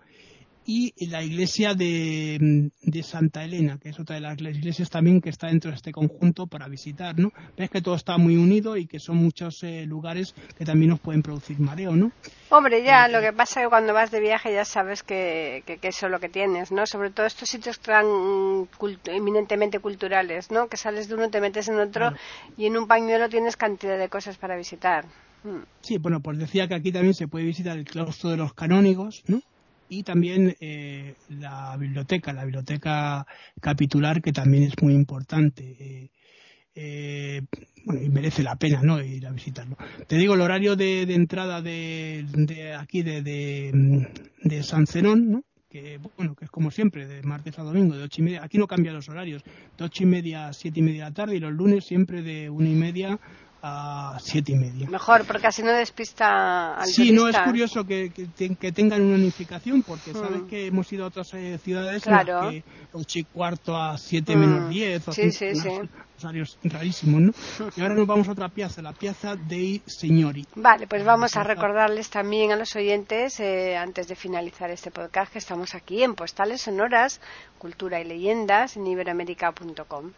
[0.65, 2.71] Y la iglesia de,
[3.03, 6.47] Santa Elena, que es otra de las iglesias también que está dentro de este conjunto
[6.47, 7.33] para visitar, ¿no?
[7.57, 11.01] Ves que todo está muy unido y que son muchos eh, lugares que también nos
[11.01, 12.13] pueden producir mareo, ¿no?
[12.51, 15.79] Hombre, ya, lo que pasa es que cuando vas de viaje ya sabes que, que,
[15.83, 16.87] eso es lo que tienes, ¿no?
[16.87, 18.07] Sobre todo estos sitios tan
[19.07, 20.69] eminentemente culturales, ¿no?
[20.69, 22.13] Que sales de uno, te metes en otro
[22.57, 25.07] y en un pañuelo tienes cantidad de cosas para visitar.
[25.45, 25.63] Mm.
[25.81, 29.25] Sí, bueno, pues decía que aquí también se puede visitar el claustro de los canónigos,
[29.27, 29.41] ¿no?
[29.93, 33.27] Y también eh, la biblioteca, la biblioteca
[33.61, 35.77] capitular, que también es muy importante.
[35.79, 36.11] Eh,
[36.75, 37.43] eh,
[37.85, 39.03] bueno, y merece la pena ¿no?
[39.03, 39.77] ir a visitarlo.
[40.07, 42.25] Te digo el horario de, entrada de,
[42.79, 45.45] aquí de, de, San Zenón, ¿no?
[45.69, 48.59] que bueno que es como siempre de martes a domingo de ocho y media aquí
[48.59, 51.37] no cambian los horarios de ocho y media a siete y media de la tarde
[51.37, 53.19] y los lunes siempre de una y media
[53.63, 54.91] a siete y media.
[54.91, 59.83] Mejor, porque así no despista al Sí, no es curioso que, que, tengan una unificación,
[59.83, 60.17] porque mm.
[60.17, 62.51] sabes que hemos ido a otras eh, ciudades claro.
[62.51, 64.69] en que ocho y cuarto a siete menos mm.
[64.69, 65.69] diez, o sí, sí, sí.
[66.65, 67.33] rarísimos, ¿no?
[67.77, 70.45] Y ahora nos vamos a otra piazza, la piazza dei Signori.
[70.57, 75.33] Vale, pues vamos a recordarles también a los oyentes, eh, antes de finalizar este podcast,
[75.33, 77.21] que estamos aquí en Postales Sonoras,
[77.59, 80.11] Cultura y Leyendas, en iberoamérica.com.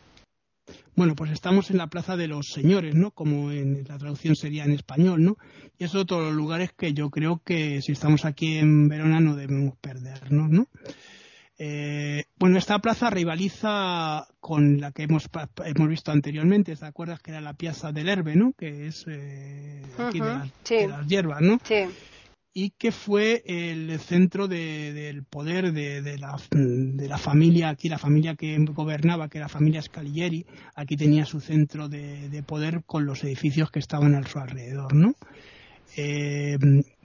[0.96, 3.10] Bueno, pues estamos en la Plaza de los Señores, ¿no?
[3.10, 5.36] Como en la traducción sería en español, ¿no?
[5.78, 9.20] Y es otro de los lugares que yo creo que si estamos aquí en Verona
[9.20, 10.68] no debemos perdernos, ¿no?
[11.58, 15.28] Eh, bueno, esta plaza rivaliza con la que hemos,
[15.64, 18.52] hemos visto anteriormente, ¿te acuerdas que era la Piazza del Herbe, ¿no?
[18.52, 21.60] Que es eh, aquí de, las, hierbas, ¿no?
[21.64, 21.86] Sí
[22.56, 28.36] y que fue el centro del poder de, la, de, la, familia, aquí la familia
[28.36, 33.24] que gobernaba, que era la familia Scalieri, aquí tenía su centro de, poder con los
[33.24, 35.16] edificios que estaban a su alrededor, ¿no?
[35.96, 36.56] Eh,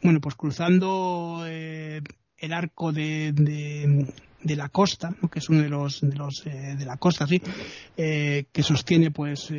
[0.04, 2.02] bueno, pues cruzando eh,
[2.38, 3.34] el arco de,
[4.44, 7.42] la costa, que es uno de los de, los, eh, de la costa, sí,
[7.96, 9.52] que sostiene pues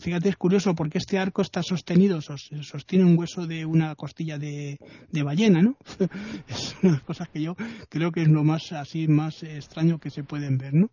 [0.00, 4.78] Fíjate, es curioso porque este arco está sostenido, sostiene un hueso de una costilla de,
[5.22, 5.76] ballena, ¿no?
[6.48, 7.54] es una de las cosas que yo
[7.88, 10.90] creo que es lo más así más extraño que se pueden ver, ¿no?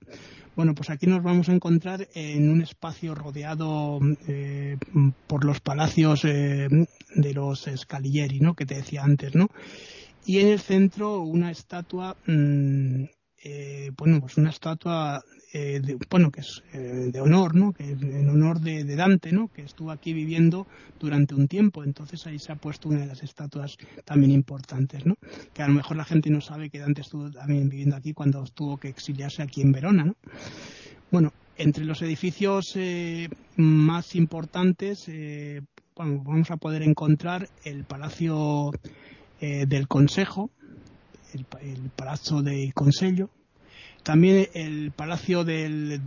[0.56, 4.78] Bueno, pues aquí nos vamos a encontrar en un espacio rodeado eh,
[5.28, 6.68] por los palacios eh,
[7.16, 8.56] de los Scalieri, ¿no?
[8.56, 9.50] Que te decía antes, ¿no?
[10.26, 13.06] Y en el centro una estatua mm,
[13.44, 17.72] eh, bueno, pues una estatua eh, de, bueno, que es eh, de honor, ¿no?
[17.72, 19.48] Que en honor de, Dante, ¿no?
[19.48, 20.68] Que estuvo aquí viviendo
[21.00, 21.86] durante un tiempo.
[21.86, 25.16] Entonces ahí se ha puesto una de las estatuas también importantes, ¿no?
[25.54, 28.44] Que a lo mejor la gente no sabe que Dante estuvo también viviendo aquí cuando
[28.54, 30.16] tuvo que exiliarse aquí en Verona, ¿no?
[31.12, 35.10] Bueno, entre los edificios eh, más importantes,
[35.96, 38.72] bueno, vamos a poder encontrar el Palacio
[39.40, 40.52] del Consejo,
[41.34, 43.30] el, el Palazzo del Consello,
[44.08, 46.02] también el Palacio del,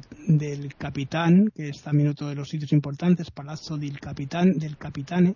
[0.78, 5.34] Capitán, que es también otro de los sitios importantes, Palazzo del Capitán, del Capitane,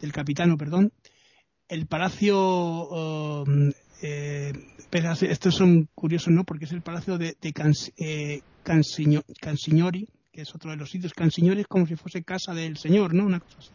[0.00, 0.92] del Capitano, perdón.
[1.68, 4.54] El Palacio, um, eh,
[5.20, 6.44] estos son curiosos, ¿no?
[6.44, 7.36] Porque es el Palacio de,
[7.98, 11.12] eh, Cansignori, que es otro de los sitios.
[11.12, 13.26] Cansignori es como si fuese casa del señor, ¿no?
[13.26, 13.72] Una cosa así.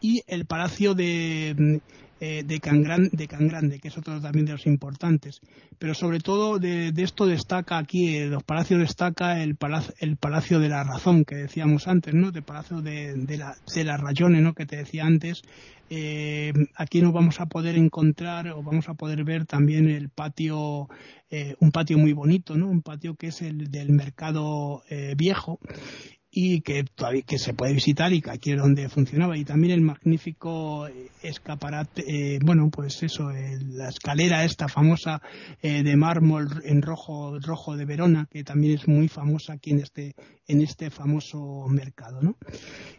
[0.00, 1.80] Y el Palacio de
[2.26, 5.42] eh, de, Can de Grande, que es otro también de los importantes.
[5.78, 10.58] Pero sobre todo de, esto destaca aquí, eh, los palacios destaca el palacio, el palacio
[10.58, 12.30] de la Razón, que decíamos antes, ¿no?
[12.30, 14.54] De Palacio de, la, de la Rayone, ¿no?
[14.54, 15.42] Que te decía antes.
[15.90, 20.88] Eh, aquí nos vamos a poder encontrar o vamos a poder ver también el patio,
[21.60, 22.68] un patio muy bonito, ¿no?
[22.68, 24.82] Un patio que es el del mercado
[25.16, 25.60] viejo
[26.36, 29.72] y que todavía que se puede visitar y que aquí es donde funcionaba y también
[29.74, 35.22] el magnífico eh, escaparate eh, bueno pues eso la escalera esta famosa
[35.62, 39.78] eh, de mármol en rojo rojo de Verona que también es muy famosa aquí en
[39.78, 40.16] este
[40.48, 42.36] en este famoso mercado ¿no?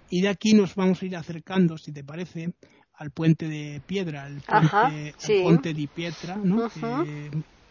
[0.10, 2.54] y de aquí nos vamos a ir acercando si te parece
[2.94, 6.70] al puente de piedra el puente, de Pietra ¿no?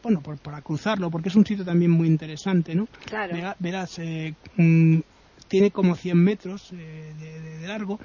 [0.03, 2.87] bueno, para cruzarlo, porque es un sitio también muy interesante, ¿no?
[3.07, 3.55] Claro.
[3.59, 3.99] Verás,
[4.55, 4.99] mm,
[5.49, 7.99] tiene como 100 metros eh, de, largo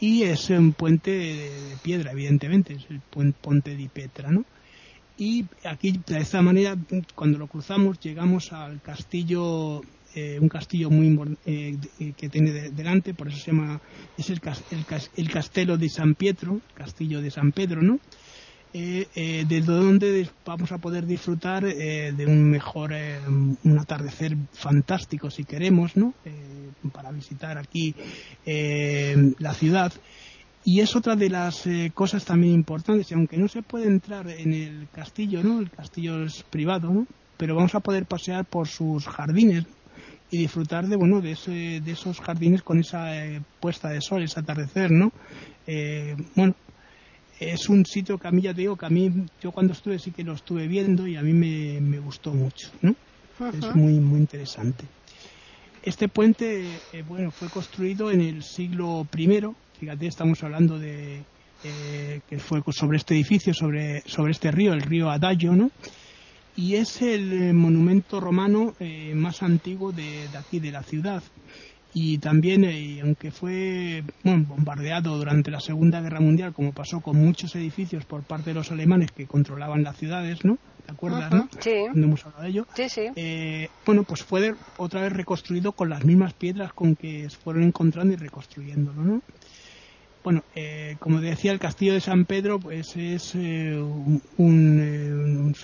[0.00, 1.50] y es un puente de,
[1.82, 4.44] piedra, evidentemente, es el puente de Petra, ¿no?
[5.18, 6.76] Y aquí, de esta manera,
[7.14, 9.82] cuando lo cruzamos, llegamos al castillo,
[10.14, 11.76] eh, un castillo muy eh,
[12.16, 13.80] que tiene delante, por eso se llama,
[14.16, 14.84] es el, el,
[15.16, 18.00] el Castelo de San Pietro, Castillo de San Pedro, ¿no?
[18.74, 24.36] eh, eh, desde donde vamos a poder disfrutar eh, de un mejor eh, un atardecer
[24.52, 26.14] fantástico si queremos no
[26.90, 27.94] para visitar aquí
[28.44, 29.92] la ciudad
[30.64, 34.28] y es otra de las eh, cosas también importantes, y aunque no se puede entrar
[34.28, 35.58] en el castillo, ¿no?
[35.58, 37.06] El castillo es privado, ¿no?
[37.36, 39.64] Pero vamos a poder pasear por sus jardines
[40.30, 44.22] y disfrutar de, bueno, de, ese, de esos jardines con esa eh, puesta de sol,
[44.22, 45.12] ese atardecer, ¿no?
[45.66, 46.54] Eh, bueno,
[47.40, 49.10] es un sitio que a mí ya te digo que a mí,
[49.42, 52.70] yo cuando estuve sí que lo estuve viendo y a mí me, me gustó mucho,
[52.82, 52.94] ¿no?
[53.52, 54.84] Es muy, muy interesante.
[55.82, 56.64] Este puente,
[57.08, 59.40] bueno, fue construido en el siglo I,
[59.80, 61.22] Fíjate, estamos hablando de
[61.64, 65.70] eh, que fue sobre este edificio, sobre, sobre este río, el río Adagio, ¿no?
[66.56, 71.22] Y es el eh, monumento romano eh, más antiguo de, aquí, de la ciudad.
[71.94, 72.64] Y también,
[73.02, 78.50] aunque fue bombardeado durante la Segunda Guerra Mundial, como pasó con muchos edificios por parte
[78.50, 80.58] de los alemanes que controlaban las ciudades, ¿no?
[80.84, 81.48] ¿Te acuerdas, no?
[81.60, 81.70] Sí.
[81.94, 82.66] hemos hablado de ello.
[82.74, 83.08] Sí, sí.
[83.86, 88.14] bueno, pues fue otra vez reconstruido con las mismas piedras con que se fueron encontrando
[88.14, 89.22] y reconstruyéndolo, ¿no?
[90.22, 95.12] Bueno, eh, como decía, el castillo de San Pedro pues es eh, un, eh,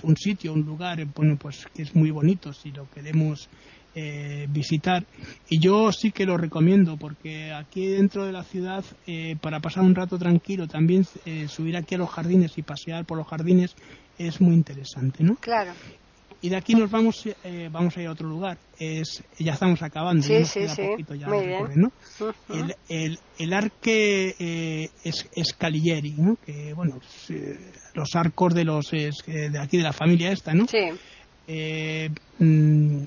[0.03, 3.47] un, sitio, un lugar, bueno, pues que es muy bonito si lo queremos
[4.49, 5.05] visitar.
[5.49, 8.85] Y yo sí que lo recomiendo porque aquí dentro de la ciudad,
[9.41, 11.05] para pasar un rato tranquilo, también
[11.47, 13.75] subir aquí a los jardines y pasear por los jardines
[14.17, 15.35] es muy interesante, ¿no?
[15.35, 15.73] Claro
[16.41, 19.81] y de aquí nos vamos eh, vamos a ir a otro lugar es ya estamos
[19.81, 20.83] acabando sí, sí, sí.
[21.17, 21.67] ya Muy bien.
[21.75, 21.91] ¿no?
[22.49, 26.37] el, el, el, arque eh, es, Escalieri ¿no?
[26.45, 26.99] que bueno
[27.29, 27.57] eh,
[27.93, 30.91] los arcos de los de aquí de la familia esta no sí
[32.39, 33.03] mm,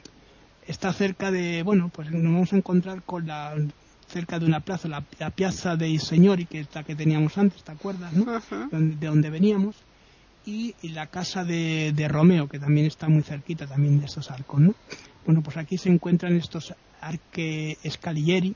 [0.73, 3.55] está cerca de bueno pues nos vamos a encontrar con la
[4.09, 7.73] cerca de una plaza la, la piazza dei Señori que esta que teníamos antes te
[7.73, 8.25] acuerdas no
[8.71, 9.77] de donde veníamos
[10.45, 14.75] y, la casa de, Romeo, que también está muy cerquita también de estos arcos, ¿no?
[15.25, 18.55] Bueno, pues aquí se encuentran estos arque escalieri.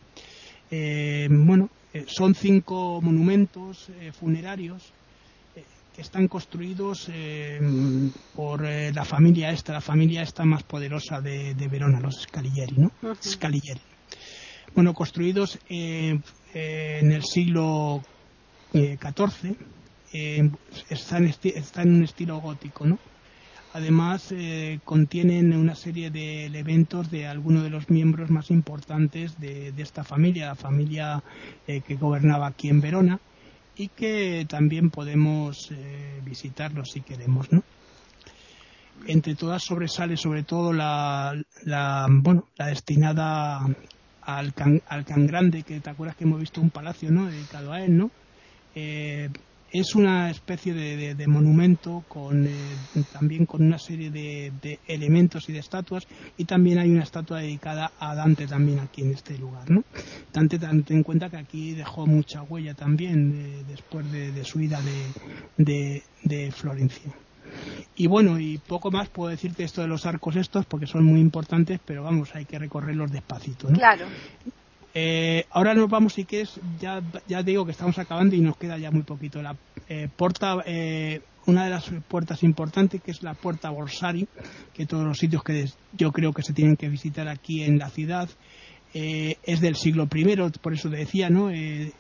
[0.71, 4.93] Eh, bueno, eh, son cinco monumentos eh, funerarios
[5.97, 7.11] que están construidos
[8.35, 12.93] por la familia esta, la familia esta más poderosa de, Verona, los Scalieri, ¿no?
[13.21, 13.81] Scalieri.
[14.75, 18.03] Bueno, construidos en el siglo
[18.73, 19.57] XIV
[20.13, 20.51] eh,
[20.89, 21.19] está,
[21.83, 22.99] en un estilo gótico, ¿no?
[23.73, 29.75] Además, eh, contienen una serie de elementos de algunos de los miembros más importantes de,
[29.77, 31.23] esta familia, la familia
[31.67, 33.21] eh, que gobernaba aquí en Verona,
[33.77, 37.63] y que también podemos eh, visitarlos si queremos, ¿no?
[39.07, 41.35] Entre todas sobresale sobre todo la,
[42.09, 43.61] bueno, la destinada
[44.23, 47.27] al can, al can Grande, que te acuerdas que hemos visto un palacio, ¿no?
[47.27, 48.11] Dedicado a él, ¿no?
[49.73, 52.51] Es una especie de, monumento con, eh,
[53.13, 57.93] también con una serie de, elementos y de estatuas y también hay una estatua dedicada
[57.99, 59.85] a Dante también aquí en este lugar ¿no?
[60.33, 64.81] Dante ten en cuenta que aquí dejó mucha huella también eh, después de, su ida
[65.57, 66.03] de,
[66.53, 67.13] Florencia
[67.97, 71.21] y bueno, y poco más puedo decirte esto de los arcos estos porque son muy
[71.21, 73.71] importantes, pero vamos, hay que recorrerlos despacito.
[73.71, 73.79] ¿no?
[73.79, 74.07] Claro.
[74.99, 78.79] Eh, ahora nos vamos, si quieres, ya, ya digo que estamos acabando y nos queda
[78.79, 79.43] ya muy poquito.
[79.43, 79.55] La
[79.91, 84.27] eh, puerta, eh, una de las puertas importantes, que es la puerta Borsari,
[84.73, 87.91] que todos los sitios que yo creo que se tienen que visitar aquí en la
[87.91, 88.31] ciudad,
[88.95, 91.51] es del siglo I, por eso decía, ¿no?
[91.51, 91.93] es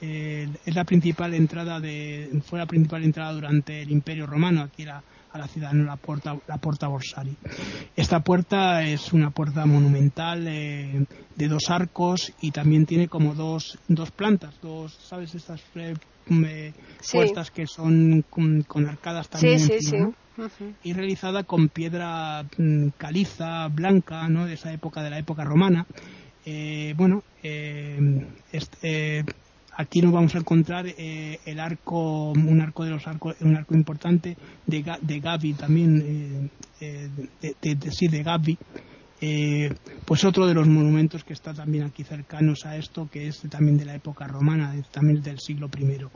[0.65, 5.03] la principal entrada de, fue la principal entrada durante el Imperio Romano, aquí era
[5.37, 7.37] a la ciudad, la puerta, la puerta Borsari.
[7.95, 11.05] Esta puerta es una puerta monumental eh,
[11.37, 15.35] de dos arcos y también tiene como dos, dos plantas, dos, ¿sabes?
[15.35, 16.73] Estas eh,
[17.13, 20.15] puertas que son con, arcadas también.
[20.83, 24.47] Y realizada con piedra mm, caliza, blanca, ¿no?
[24.47, 25.87] De esa época, de la época romana.
[26.45, 27.23] Eh, bueno,
[28.53, 29.25] este,
[29.79, 33.75] Aquí nos vamos a encontrar eh, el arco, un arco de los arcos, un arco
[33.75, 34.35] importante
[34.67, 37.11] de, de Gavi también, eh,
[37.43, 38.57] eh, de, sí, de Gavi.
[40.07, 43.77] pues otro de los monumentos que está también aquí cercanos a esto, que es también
[43.77, 46.07] de la época romana, también del siglo I.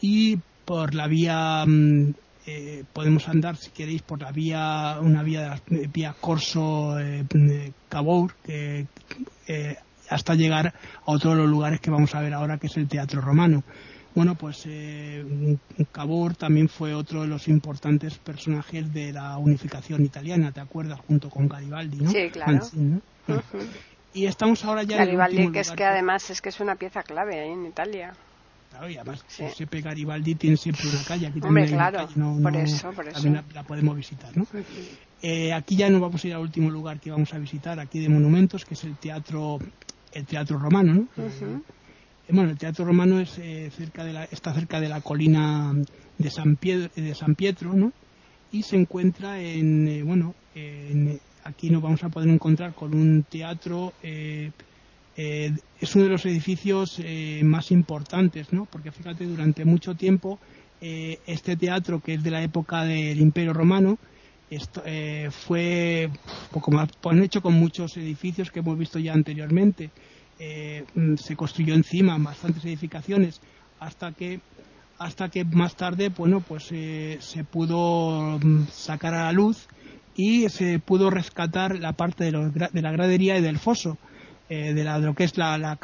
[0.00, 2.14] Y por la vía mm,
[2.92, 5.60] podemos andar si queréis por la vía una vía
[5.92, 6.96] vía Corso
[7.88, 8.86] Cabour que
[10.08, 10.72] hasta llegar a
[11.04, 13.62] otro de los lugares que vamos a ver ahora, que es el Teatro Romano.
[14.14, 15.24] Bueno, pues eh,
[15.92, 20.98] Cavour también fue otro de los importantes personajes de la unificación italiana, ¿te acuerdas?
[21.06, 22.10] Junto con Garibaldi, ¿no?
[22.10, 22.58] Sí, claro.
[24.14, 27.02] Y estamos ahora ya Garibaldi, en que es que además es que es una pieza
[27.02, 28.14] clave ahí en Italia.
[28.70, 31.26] Claro, y además siempre Garibaldi tiene siempre una calle.
[31.26, 32.08] Aquí Hombre, claro,
[32.42, 33.28] por eso, por eso.
[33.28, 34.46] La, la, podemos visitar, ¿no?
[35.22, 38.00] Eh, aquí ya nos vamos a ir al último lugar que vamos a visitar, aquí
[38.00, 39.58] de monumentos, que es el Teatro
[40.12, 41.08] el teatro romano, ¿no?
[42.30, 43.30] bueno, el Teatro Romano es,
[43.74, 45.74] cerca de la, está cerca de la colina
[46.18, 47.92] de San, Pietro, de San Pietro, ¿no?
[48.52, 50.34] Y se encuentra en, bueno,
[51.44, 57.02] aquí nos vamos a poder encontrar con un teatro es uno de los edificios
[57.42, 58.66] más importantes, ¿no?
[58.66, 60.38] Porque fíjate, durante mucho tiempo
[60.80, 63.98] este teatro, que es de la época del Imperio Romano,
[64.50, 66.10] eh, fue,
[66.50, 69.90] pues, como han hecho con muchos edificios que hemos visto ya anteriormente,
[70.38, 73.40] eh, mm, se construyó encima bastantes edificaciones
[73.80, 74.40] hasta que
[74.98, 79.68] hasta que más tarde bueno pues eh, se pudo mm, sacar a la luz
[80.16, 82.32] y se pudo rescatar la parte de,
[82.82, 83.98] la gradería y del foso
[84.48, 85.76] de, la, lo que es la, la,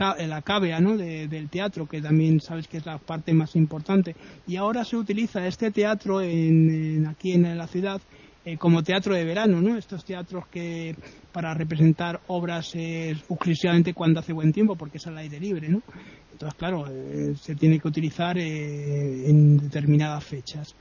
[0.43, 0.97] cavea ¿no?
[0.97, 4.17] del teatro, que también sabes que es la parte más importante.
[4.47, 8.01] Y ahora se utiliza este teatro en, aquí en la ciudad
[8.47, 9.79] eh, como teatro de verano, ¿no?
[9.79, 10.95] Estos teatros que
[11.33, 15.83] para representar obras exclusivamente cuando hace buen tiempo, porque es al aire libre, ¿no?
[16.31, 20.75] Entonces, claro, eh, se tiene que utilizar eh, en determinadas fechas.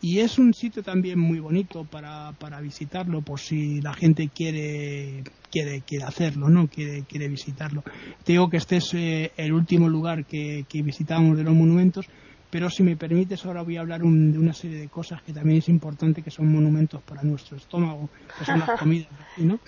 [0.00, 5.24] Y es un sitio también muy bonito para, para visitarlo, por si la gente quiere,
[5.50, 6.68] quiere, quiere hacerlo, ¿no?
[6.68, 7.82] Quiere, quiere visitarlo.
[8.22, 12.06] Te digo que este es el último lugar que, que visitamos de los monumentos,
[12.52, 15.60] pero si me permites, ahora voy a hablar de una serie de cosas que también
[15.60, 19.08] es importante, que son monumentos para nuestro estómago, que son las comidas.
[19.38, 19.58] ¿no?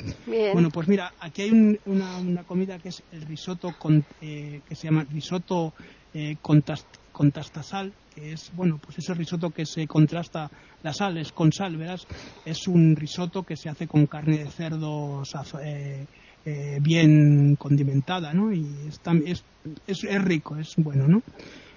[0.53, 4.89] Bueno, pues mira, aquí hay una, comida que es el risotto, con, eh, que se
[4.89, 5.73] llama risotto
[6.13, 6.61] eh, con,
[7.33, 10.51] tastasal, que es, bueno, pues ese risotto que se contrasta
[10.83, 12.07] la sal, es con sal, verás,
[12.45, 15.23] es un risotto que se hace con carne de cerdo
[15.65, 16.05] eh,
[16.45, 18.53] eh, bien condimentada, ¿no?
[18.53, 19.01] Y es,
[19.87, 21.23] es, es rico, es bueno, ¿no?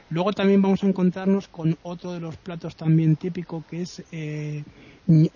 [0.09, 4.63] Luego también vamos a encontrarnos con otro de los platos también típico que es eh,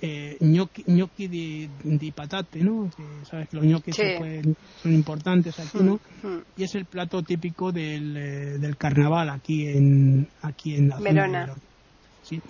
[0.02, 2.90] eh gnocchi, de, patate, ¿no?
[3.24, 6.00] sabes que los gnocchi son importantes aquí, ¿no?
[6.24, 6.44] Mm, mm.
[6.58, 11.48] Y es el plato típico del, eh, del carnaval aquí en aquí en la Verona.
[11.48, 11.71] Zona
[12.32, 12.42] ¿sí?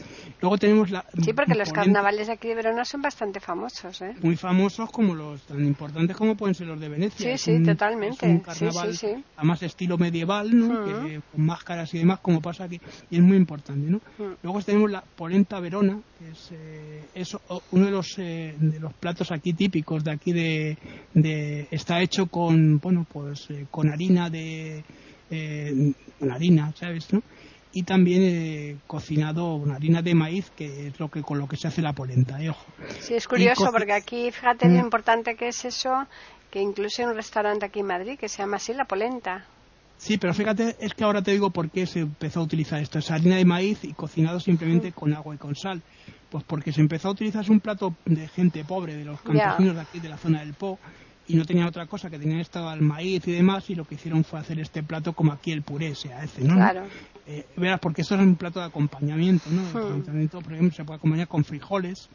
[0.42, 1.04] Luego tenemos la...
[1.24, 4.14] Sí, porque los carnavales aquí de Verona son bastante famosos, ¿eh?
[4.22, 7.38] Muy famosos como los, tan importantes como pueden ser los de Venecia.
[7.38, 8.26] Sí, sí, totalmente.
[8.28, 10.86] un carnaval, sí, además estilo medieval, ¿no?
[11.32, 12.80] con máscaras y demás, como pasa aquí,
[13.10, 14.02] y es muy importante, ¿no?
[14.44, 17.38] Luego tenemos la polenta Verona, que es, eh,
[17.72, 20.78] uno de los, eh, de los platos aquí típicos de aquí de,
[21.14, 24.84] de está hecho con, bueno, pues eh, con harina de,
[26.20, 27.22] con harina, ¿sabes, no?
[27.74, 31.58] Y también he cocinado una harina de maíz que es lo que con lo que
[31.58, 32.50] se hace la polenta ¿eh?
[32.50, 32.66] ojo
[33.00, 34.86] sí es curioso porque aquí fíjate lo mm.
[34.86, 36.08] importante que es eso
[36.50, 39.46] que incluso en un restaurante aquí en Madrid que se llama así la polenta
[39.98, 43.00] sí pero fíjate es que ahora te digo por qué se empezó a utilizar esto
[43.00, 44.94] es harina de maíz y cocinado simplemente mm.
[44.94, 45.82] con agua y con sal
[46.30, 49.76] pues porque se empezó a utilizar es un plato de gente pobre de los campesinos
[49.76, 50.80] de aquí de la zona del Po
[51.28, 53.96] y no tenían otra cosa que tenían estado el maíz y demás y lo que
[53.96, 56.56] hicieron fue hacer este plato como aquí el puré se hace, ¿no?
[56.56, 56.84] Claro.
[57.28, 59.62] Eh, verás, porque esto es un plato de acompañamiento, ¿no?
[59.62, 59.90] El hmm.
[59.90, 62.10] acompañamiento, por ejemplo, se puede acompañar con frijoles,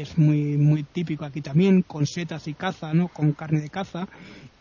[0.00, 3.08] es muy muy típico aquí también, con setas y caza, ¿no?
[3.08, 4.06] Con carne de caza.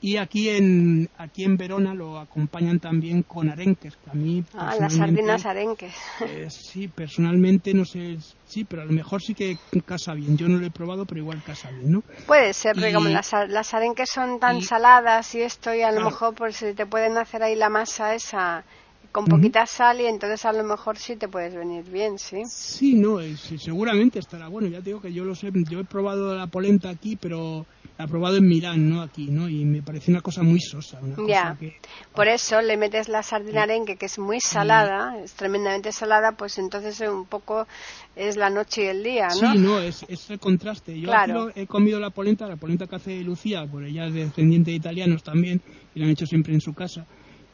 [0.01, 4.75] Y aquí en aquí en Verona lo acompañan también con arenques, que a mí Ah,
[4.79, 5.95] las sardinas arenques.
[6.21, 10.37] Eh, sí, personalmente no sé, sí, pero a lo mejor sí que casa bien.
[10.37, 12.03] Yo no lo he probado, pero igual casa bien, ¿no?
[12.27, 16.01] Puede ser, porque como las, las arenques son tan saladas y esto, y a lo
[16.01, 18.63] mejor pues te pueden hacer ahí la masa esa
[19.15, 22.43] con poquita sal y entonces a lo mejor sí te puedes venir bien, ¿sí?
[22.47, 23.19] Sí, no,
[23.57, 24.67] seguramente estará bueno.
[24.67, 27.65] Ya te digo que yo lo sé, yo he probado la polenta aquí, pero
[27.97, 29.47] la he probado en Milán, no aquí, ¿no?
[29.47, 30.99] Y me parece una cosa muy sosa.
[31.29, 31.57] ya,
[32.13, 36.57] por eso le metes la sardina arenque, que es muy salada, es tremendamente salada, pues
[36.57, 37.67] entonces un poco
[38.17, 39.53] es la noche y el día, ¿no?
[39.53, 40.99] Sí, no, es, es el contraste.
[40.99, 41.53] Yo claro.
[41.55, 45.23] he comido la polenta, la polenta que hace Lucía, por ella es descendiente de italianos
[45.23, 45.61] también,
[45.93, 47.05] y la han hecho siempre en su casa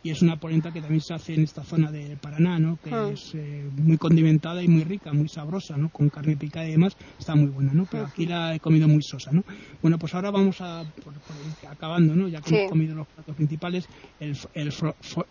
[0.04, 2.78] y es una polenta que también se hace en esta zona de Paraná, ¿no?
[2.84, 3.10] Que ah.
[3.14, 5.90] es eh, muy condimentada y muy rica, muy sabrosa, ¿no?
[5.90, 7.88] Con carne picada y demás, está muy buena, ¿no?
[7.90, 9.44] Pero aquí la he comido muy sosa, ¿no?
[9.82, 10.84] Bueno, pues ahora vamos a,
[11.70, 12.28] acabando, ¿no?
[12.28, 13.88] Ya que hemos comido los platos principales,
[14.20, 14.74] el, el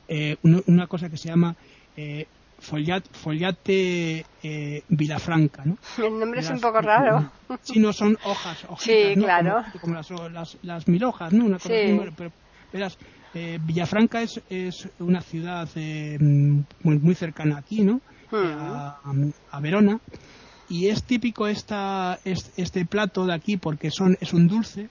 [0.09, 1.57] eh, una cosa que se llama
[1.97, 2.27] eh,
[2.61, 5.79] Follate eh, Vilafranca, ¿no?
[6.05, 7.31] El nombre es un poco raro.
[7.62, 9.64] Sí, no son hojas, hojitas, sí, claro.
[9.81, 11.47] Como, las, las, las, mil hojas, ¿no?
[11.47, 12.33] Una cosa así, pero
[12.73, 12.99] verás,
[13.35, 18.01] eh, Villafranca es, es, una ciudad eh, muy, muy, cercana aquí, ¿no?
[18.31, 19.33] Hmm.
[19.51, 20.01] A, Verona.
[20.68, 24.89] Y es típico esta, este plato de aquí porque son, es un dulce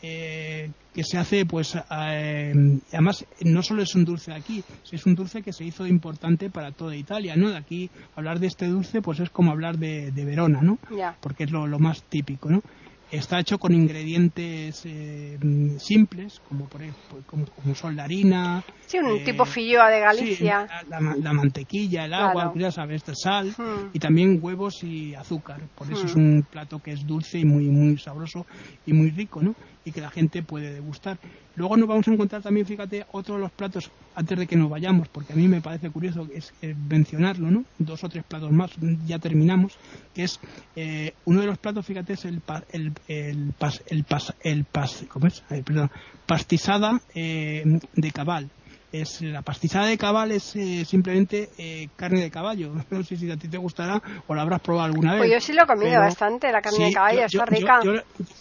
[0.00, 5.14] eh, que se hace, pues, además no solo es un dulce de aquí, es un
[5.14, 7.50] dulce que se hizo importante para toda Italia, ¿no?
[7.50, 10.78] De aquí hablar de este dulce, pues es como hablar de, Verona, ¿no?
[11.20, 12.62] Porque es lo, lo, más típico, ¿no?
[13.10, 15.38] Está hecho con ingredientes eh,
[15.78, 18.62] simples, como por ejemplo, como, son la harina.
[18.86, 20.66] Sí, un tipo filloa de Galicia.
[20.88, 23.90] la, mantequilla, el agua, ya sabes, sal hmm.
[23.92, 25.60] y también huevos y azúcar.
[25.74, 26.18] Por eso es hmm.
[26.20, 28.46] un plato que es dulce y muy, muy sabroso
[28.86, 29.54] y muy rico, ¿no?
[29.84, 31.18] Y que la gente puede degustar.
[31.58, 34.70] Luego nos vamos a encontrar también, fíjate, otro de los platos antes de que nos
[34.70, 36.52] vayamos, porque a mí me parece curioso es
[36.88, 37.64] mencionarlo, ¿no?
[37.80, 38.70] Dos o tres platos más,
[39.06, 39.76] ya terminamos,
[40.14, 40.38] que es
[40.76, 42.40] eh, uno de los platos, fíjate, es el
[42.70, 45.42] el el pas, el pas, el pas, ¿cómo es?
[45.64, 45.90] perdón,
[46.26, 48.48] pastizada eh, de cabal
[48.92, 52.72] es la pastizada de cabal es eh, simplemente eh, carne de caballo.
[52.90, 55.20] No sé si a ti te gustará o la habrás probado alguna vez.
[55.20, 57.80] Pues yo sí lo he comido bastante, la carne de caballo, está rica.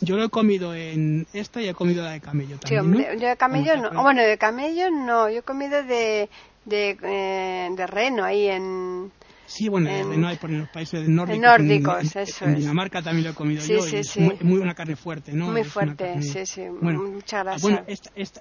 [0.01, 2.67] Yo, lo he comido en esta y he comido la de camello también.
[2.69, 4.01] Sí, hombre, yo de camello no.
[4.01, 6.29] Bueno, de camello no, yo he comido de,
[6.65, 9.11] de, eh, de reno ahí en
[9.47, 11.41] Sí, bueno, no hay por los países nórdicos.
[11.41, 13.81] nórdicos, en, eso en, Dinamarca también lo he comido yo.
[13.81, 15.51] Sí, es muy, muy, una carne fuerte, ¿no?
[15.51, 16.63] Muy fuerte, sí, sí.
[16.69, 17.61] Muchas gracias.
[17.61, 17.83] Bueno,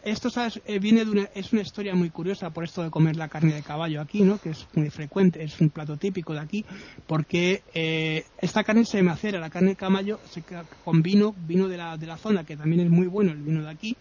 [0.05, 0.61] esto ¿sabes?
[0.67, 3.55] Eh, viene de una, es una historia muy curiosa por esto de comer la carne
[3.55, 4.39] de caballo aquí, ¿no?
[4.39, 6.65] Que es muy frecuente, es un plato típico de aquí,
[7.07, 10.43] porque eh, esta carne se macera, la carne de caballo, se,
[10.85, 13.63] con vino, vino de la, de la zona, que también es muy bueno, el vino
[13.63, 13.97] de aquí,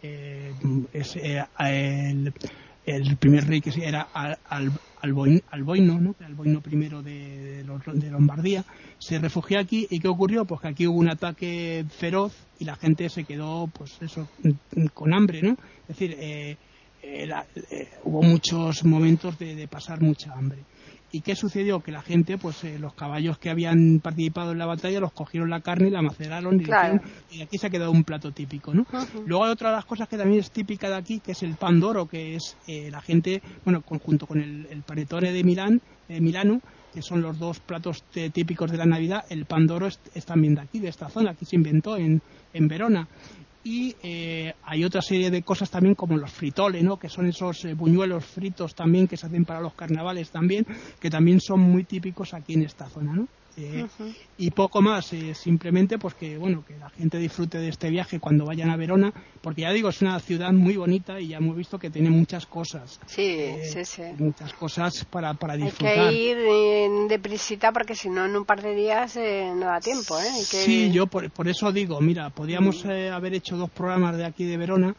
[0.00, 2.32] es, el,
[2.86, 6.14] el primer rey que era al, al, Alboino, ¿no?
[6.20, 6.60] Alboino
[7.02, 8.64] de, de, Lombardía,
[8.98, 10.44] se refugió aquí y ¿qué ocurrió?
[10.44, 14.28] Pues que aquí hubo un ataque feroz y la gente se quedó, pues eso,
[14.94, 15.56] con hambre, ¿no?
[15.82, 16.56] Es decir, eh,
[17.02, 17.28] eh,
[17.70, 20.60] eh, hubo muchos momentos de pasar mucha hambre.
[21.14, 21.78] ¿Y qué sucedió?
[21.78, 25.48] Que la gente, pues eh, los caballos que habían participado en la batalla, los cogieron
[25.48, 28.84] la carne y la maceraron y, aquí se ha quedado un plato típico, ¿no?
[29.24, 31.54] Luego hay otra de las cosas que también es típica de aquí, que es el
[31.54, 35.80] pan doro, que es eh, la gente, bueno, junto con el, el panetone de Milán,
[36.08, 36.60] eh, Milano,
[36.92, 38.02] que son los dos platos
[38.32, 41.44] típicos de la Navidad, el pan doro es, también de aquí, de esta zona, aquí
[41.44, 43.06] se inventó en, en Verona
[43.64, 46.98] y eh, hay otra serie de cosas también como los fritoles, ¿no?
[46.98, 50.66] que son esos eh, buñuelos fritos también que se hacen para los carnavales también,
[51.00, 53.14] que también son muy típicos aquí en esta zona.
[53.14, 53.26] ¿no?
[53.56, 53.86] Eh,
[54.36, 58.18] y poco más, eh, simplemente pues que, bueno, que la gente disfrute de este viaje
[58.18, 61.56] cuando vayan a Verona, porque ya digo, es una ciudad muy bonita y ya hemos
[61.56, 63.00] visto que tiene muchas cosas.
[63.06, 64.02] Sí, eh, sí, sí.
[64.18, 66.08] Muchas cosas para, para disfrutar.
[66.08, 70.18] Hay que ir deprisita porque si no en un par de días no da tiempo,
[70.18, 70.32] ¿eh?
[70.42, 74.56] Sí, yo por, por, eso digo, mira, podíamos haber hecho dos programas de aquí de
[74.56, 74.96] Verona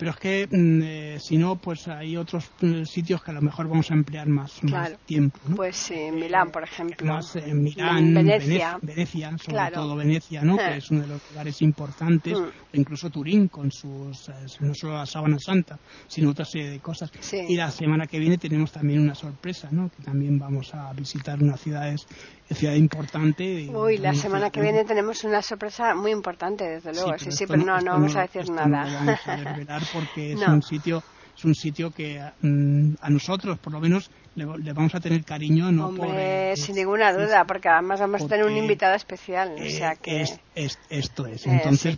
[0.00, 3.42] pero es que mm, eh, si no, pues hay otros mm, sitios que a lo
[3.42, 4.58] mejor vamos a emplear más,
[5.04, 5.38] tiempo.
[5.54, 7.06] Pues en Milán, por ejemplo.
[7.06, 8.78] Más en Milán, Venecia.
[8.80, 10.56] Venecia, sobre todo Venecia, ¿no?
[10.56, 10.76] que ah.
[10.76, 12.78] es uno de los lugares importantes, mm.
[12.78, 15.78] incluso Turín con sus, eh, no solo la sábana santa,
[16.08, 17.12] sino otra serie de cosas.
[17.46, 19.90] Y la semana que viene tenemos también una sorpresa, ¿no?
[19.90, 22.06] que también vamos a visitar unas ciudades
[22.54, 23.68] ciudad importante.
[23.72, 27.18] Uy, la semana que viene tenemos una sorpresa muy importante, desde luego.
[27.18, 28.84] Sí, sí, pero no, no vamos a decir nada.
[28.84, 31.02] No vamos a desvelar porque es un sitio
[31.40, 35.72] es un sitio que mm, a nosotros, por lo menos, le, vamos a tener cariño.
[35.72, 39.54] No Hombre, sin ninguna duda, porque además vamos a tener un invitado especial.
[39.58, 40.20] o sea que...
[40.20, 41.46] Es, esto es.
[41.46, 41.96] Eh, Entonces,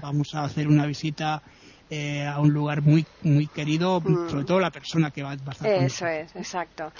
[0.00, 1.42] vamos, a, hacer una visita
[1.90, 4.30] eh, a un lugar muy muy querido, mm.
[4.30, 6.90] sobre todo la persona que va, a estar Eso es, exacto.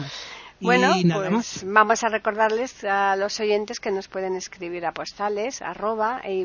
[0.61, 0.93] Bueno,
[1.31, 6.45] pues vamos a recordarles a los oyentes que nos pueden escribir a postales arroba e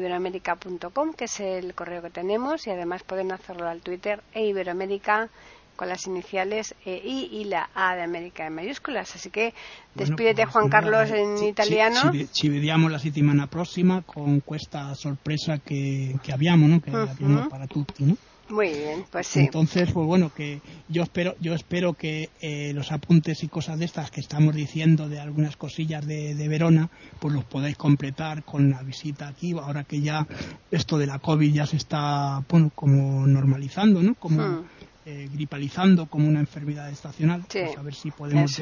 [1.18, 5.30] que es el correo que tenemos, y además pueden hacerlo al Twitter e iberoamérica
[5.76, 9.14] con las iniciales EI y la A de América en mayúsculas.
[9.16, 9.54] Así que
[9.94, 12.12] despídete, pues Juan Carlos, en italiano.
[12.32, 16.80] Ci, vediamo la settimana prossima con questa sorpresa che abbiamo, no?
[16.80, 18.06] che abbiamo para tutti.
[18.06, 18.16] ¿no?
[18.50, 19.40] Muy bien, pues sí.
[19.40, 23.86] Entonces, pues bueno, que yo espero, yo espero que eh, los apuntes y cosas de
[23.86, 26.90] estas que estamos diciendo de algunas cosillas de, Verona,
[27.20, 30.28] pues los podáis completar con la visita aquí, ahora que ya
[30.70, 34.14] esto de la COVID ya se está, bueno, como normalizando, ¿no?
[34.14, 34.66] Como hmm.
[35.06, 37.46] eh, gripalizando como una enfermedad estacional.
[37.52, 38.60] Pues a ver si podemos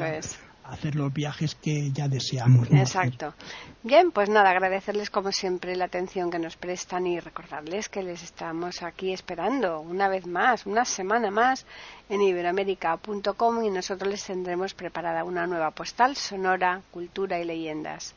[0.64, 2.68] hacer los viajes que ya deseamos.
[2.70, 3.34] Exacto.
[3.82, 8.22] Bien, pues nada, agradecerles como siempre la atención que nos prestan y recordarles que les
[8.22, 11.66] estamos aquí esperando una vez más, una semana más
[12.08, 18.14] en iberoamérica.com y nosotros les tendremos preparada una nueva postal sonora, cultura y leyendas.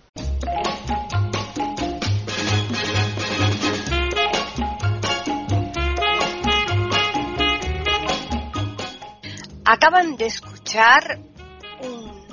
[9.65, 11.19] Acaban de escuchar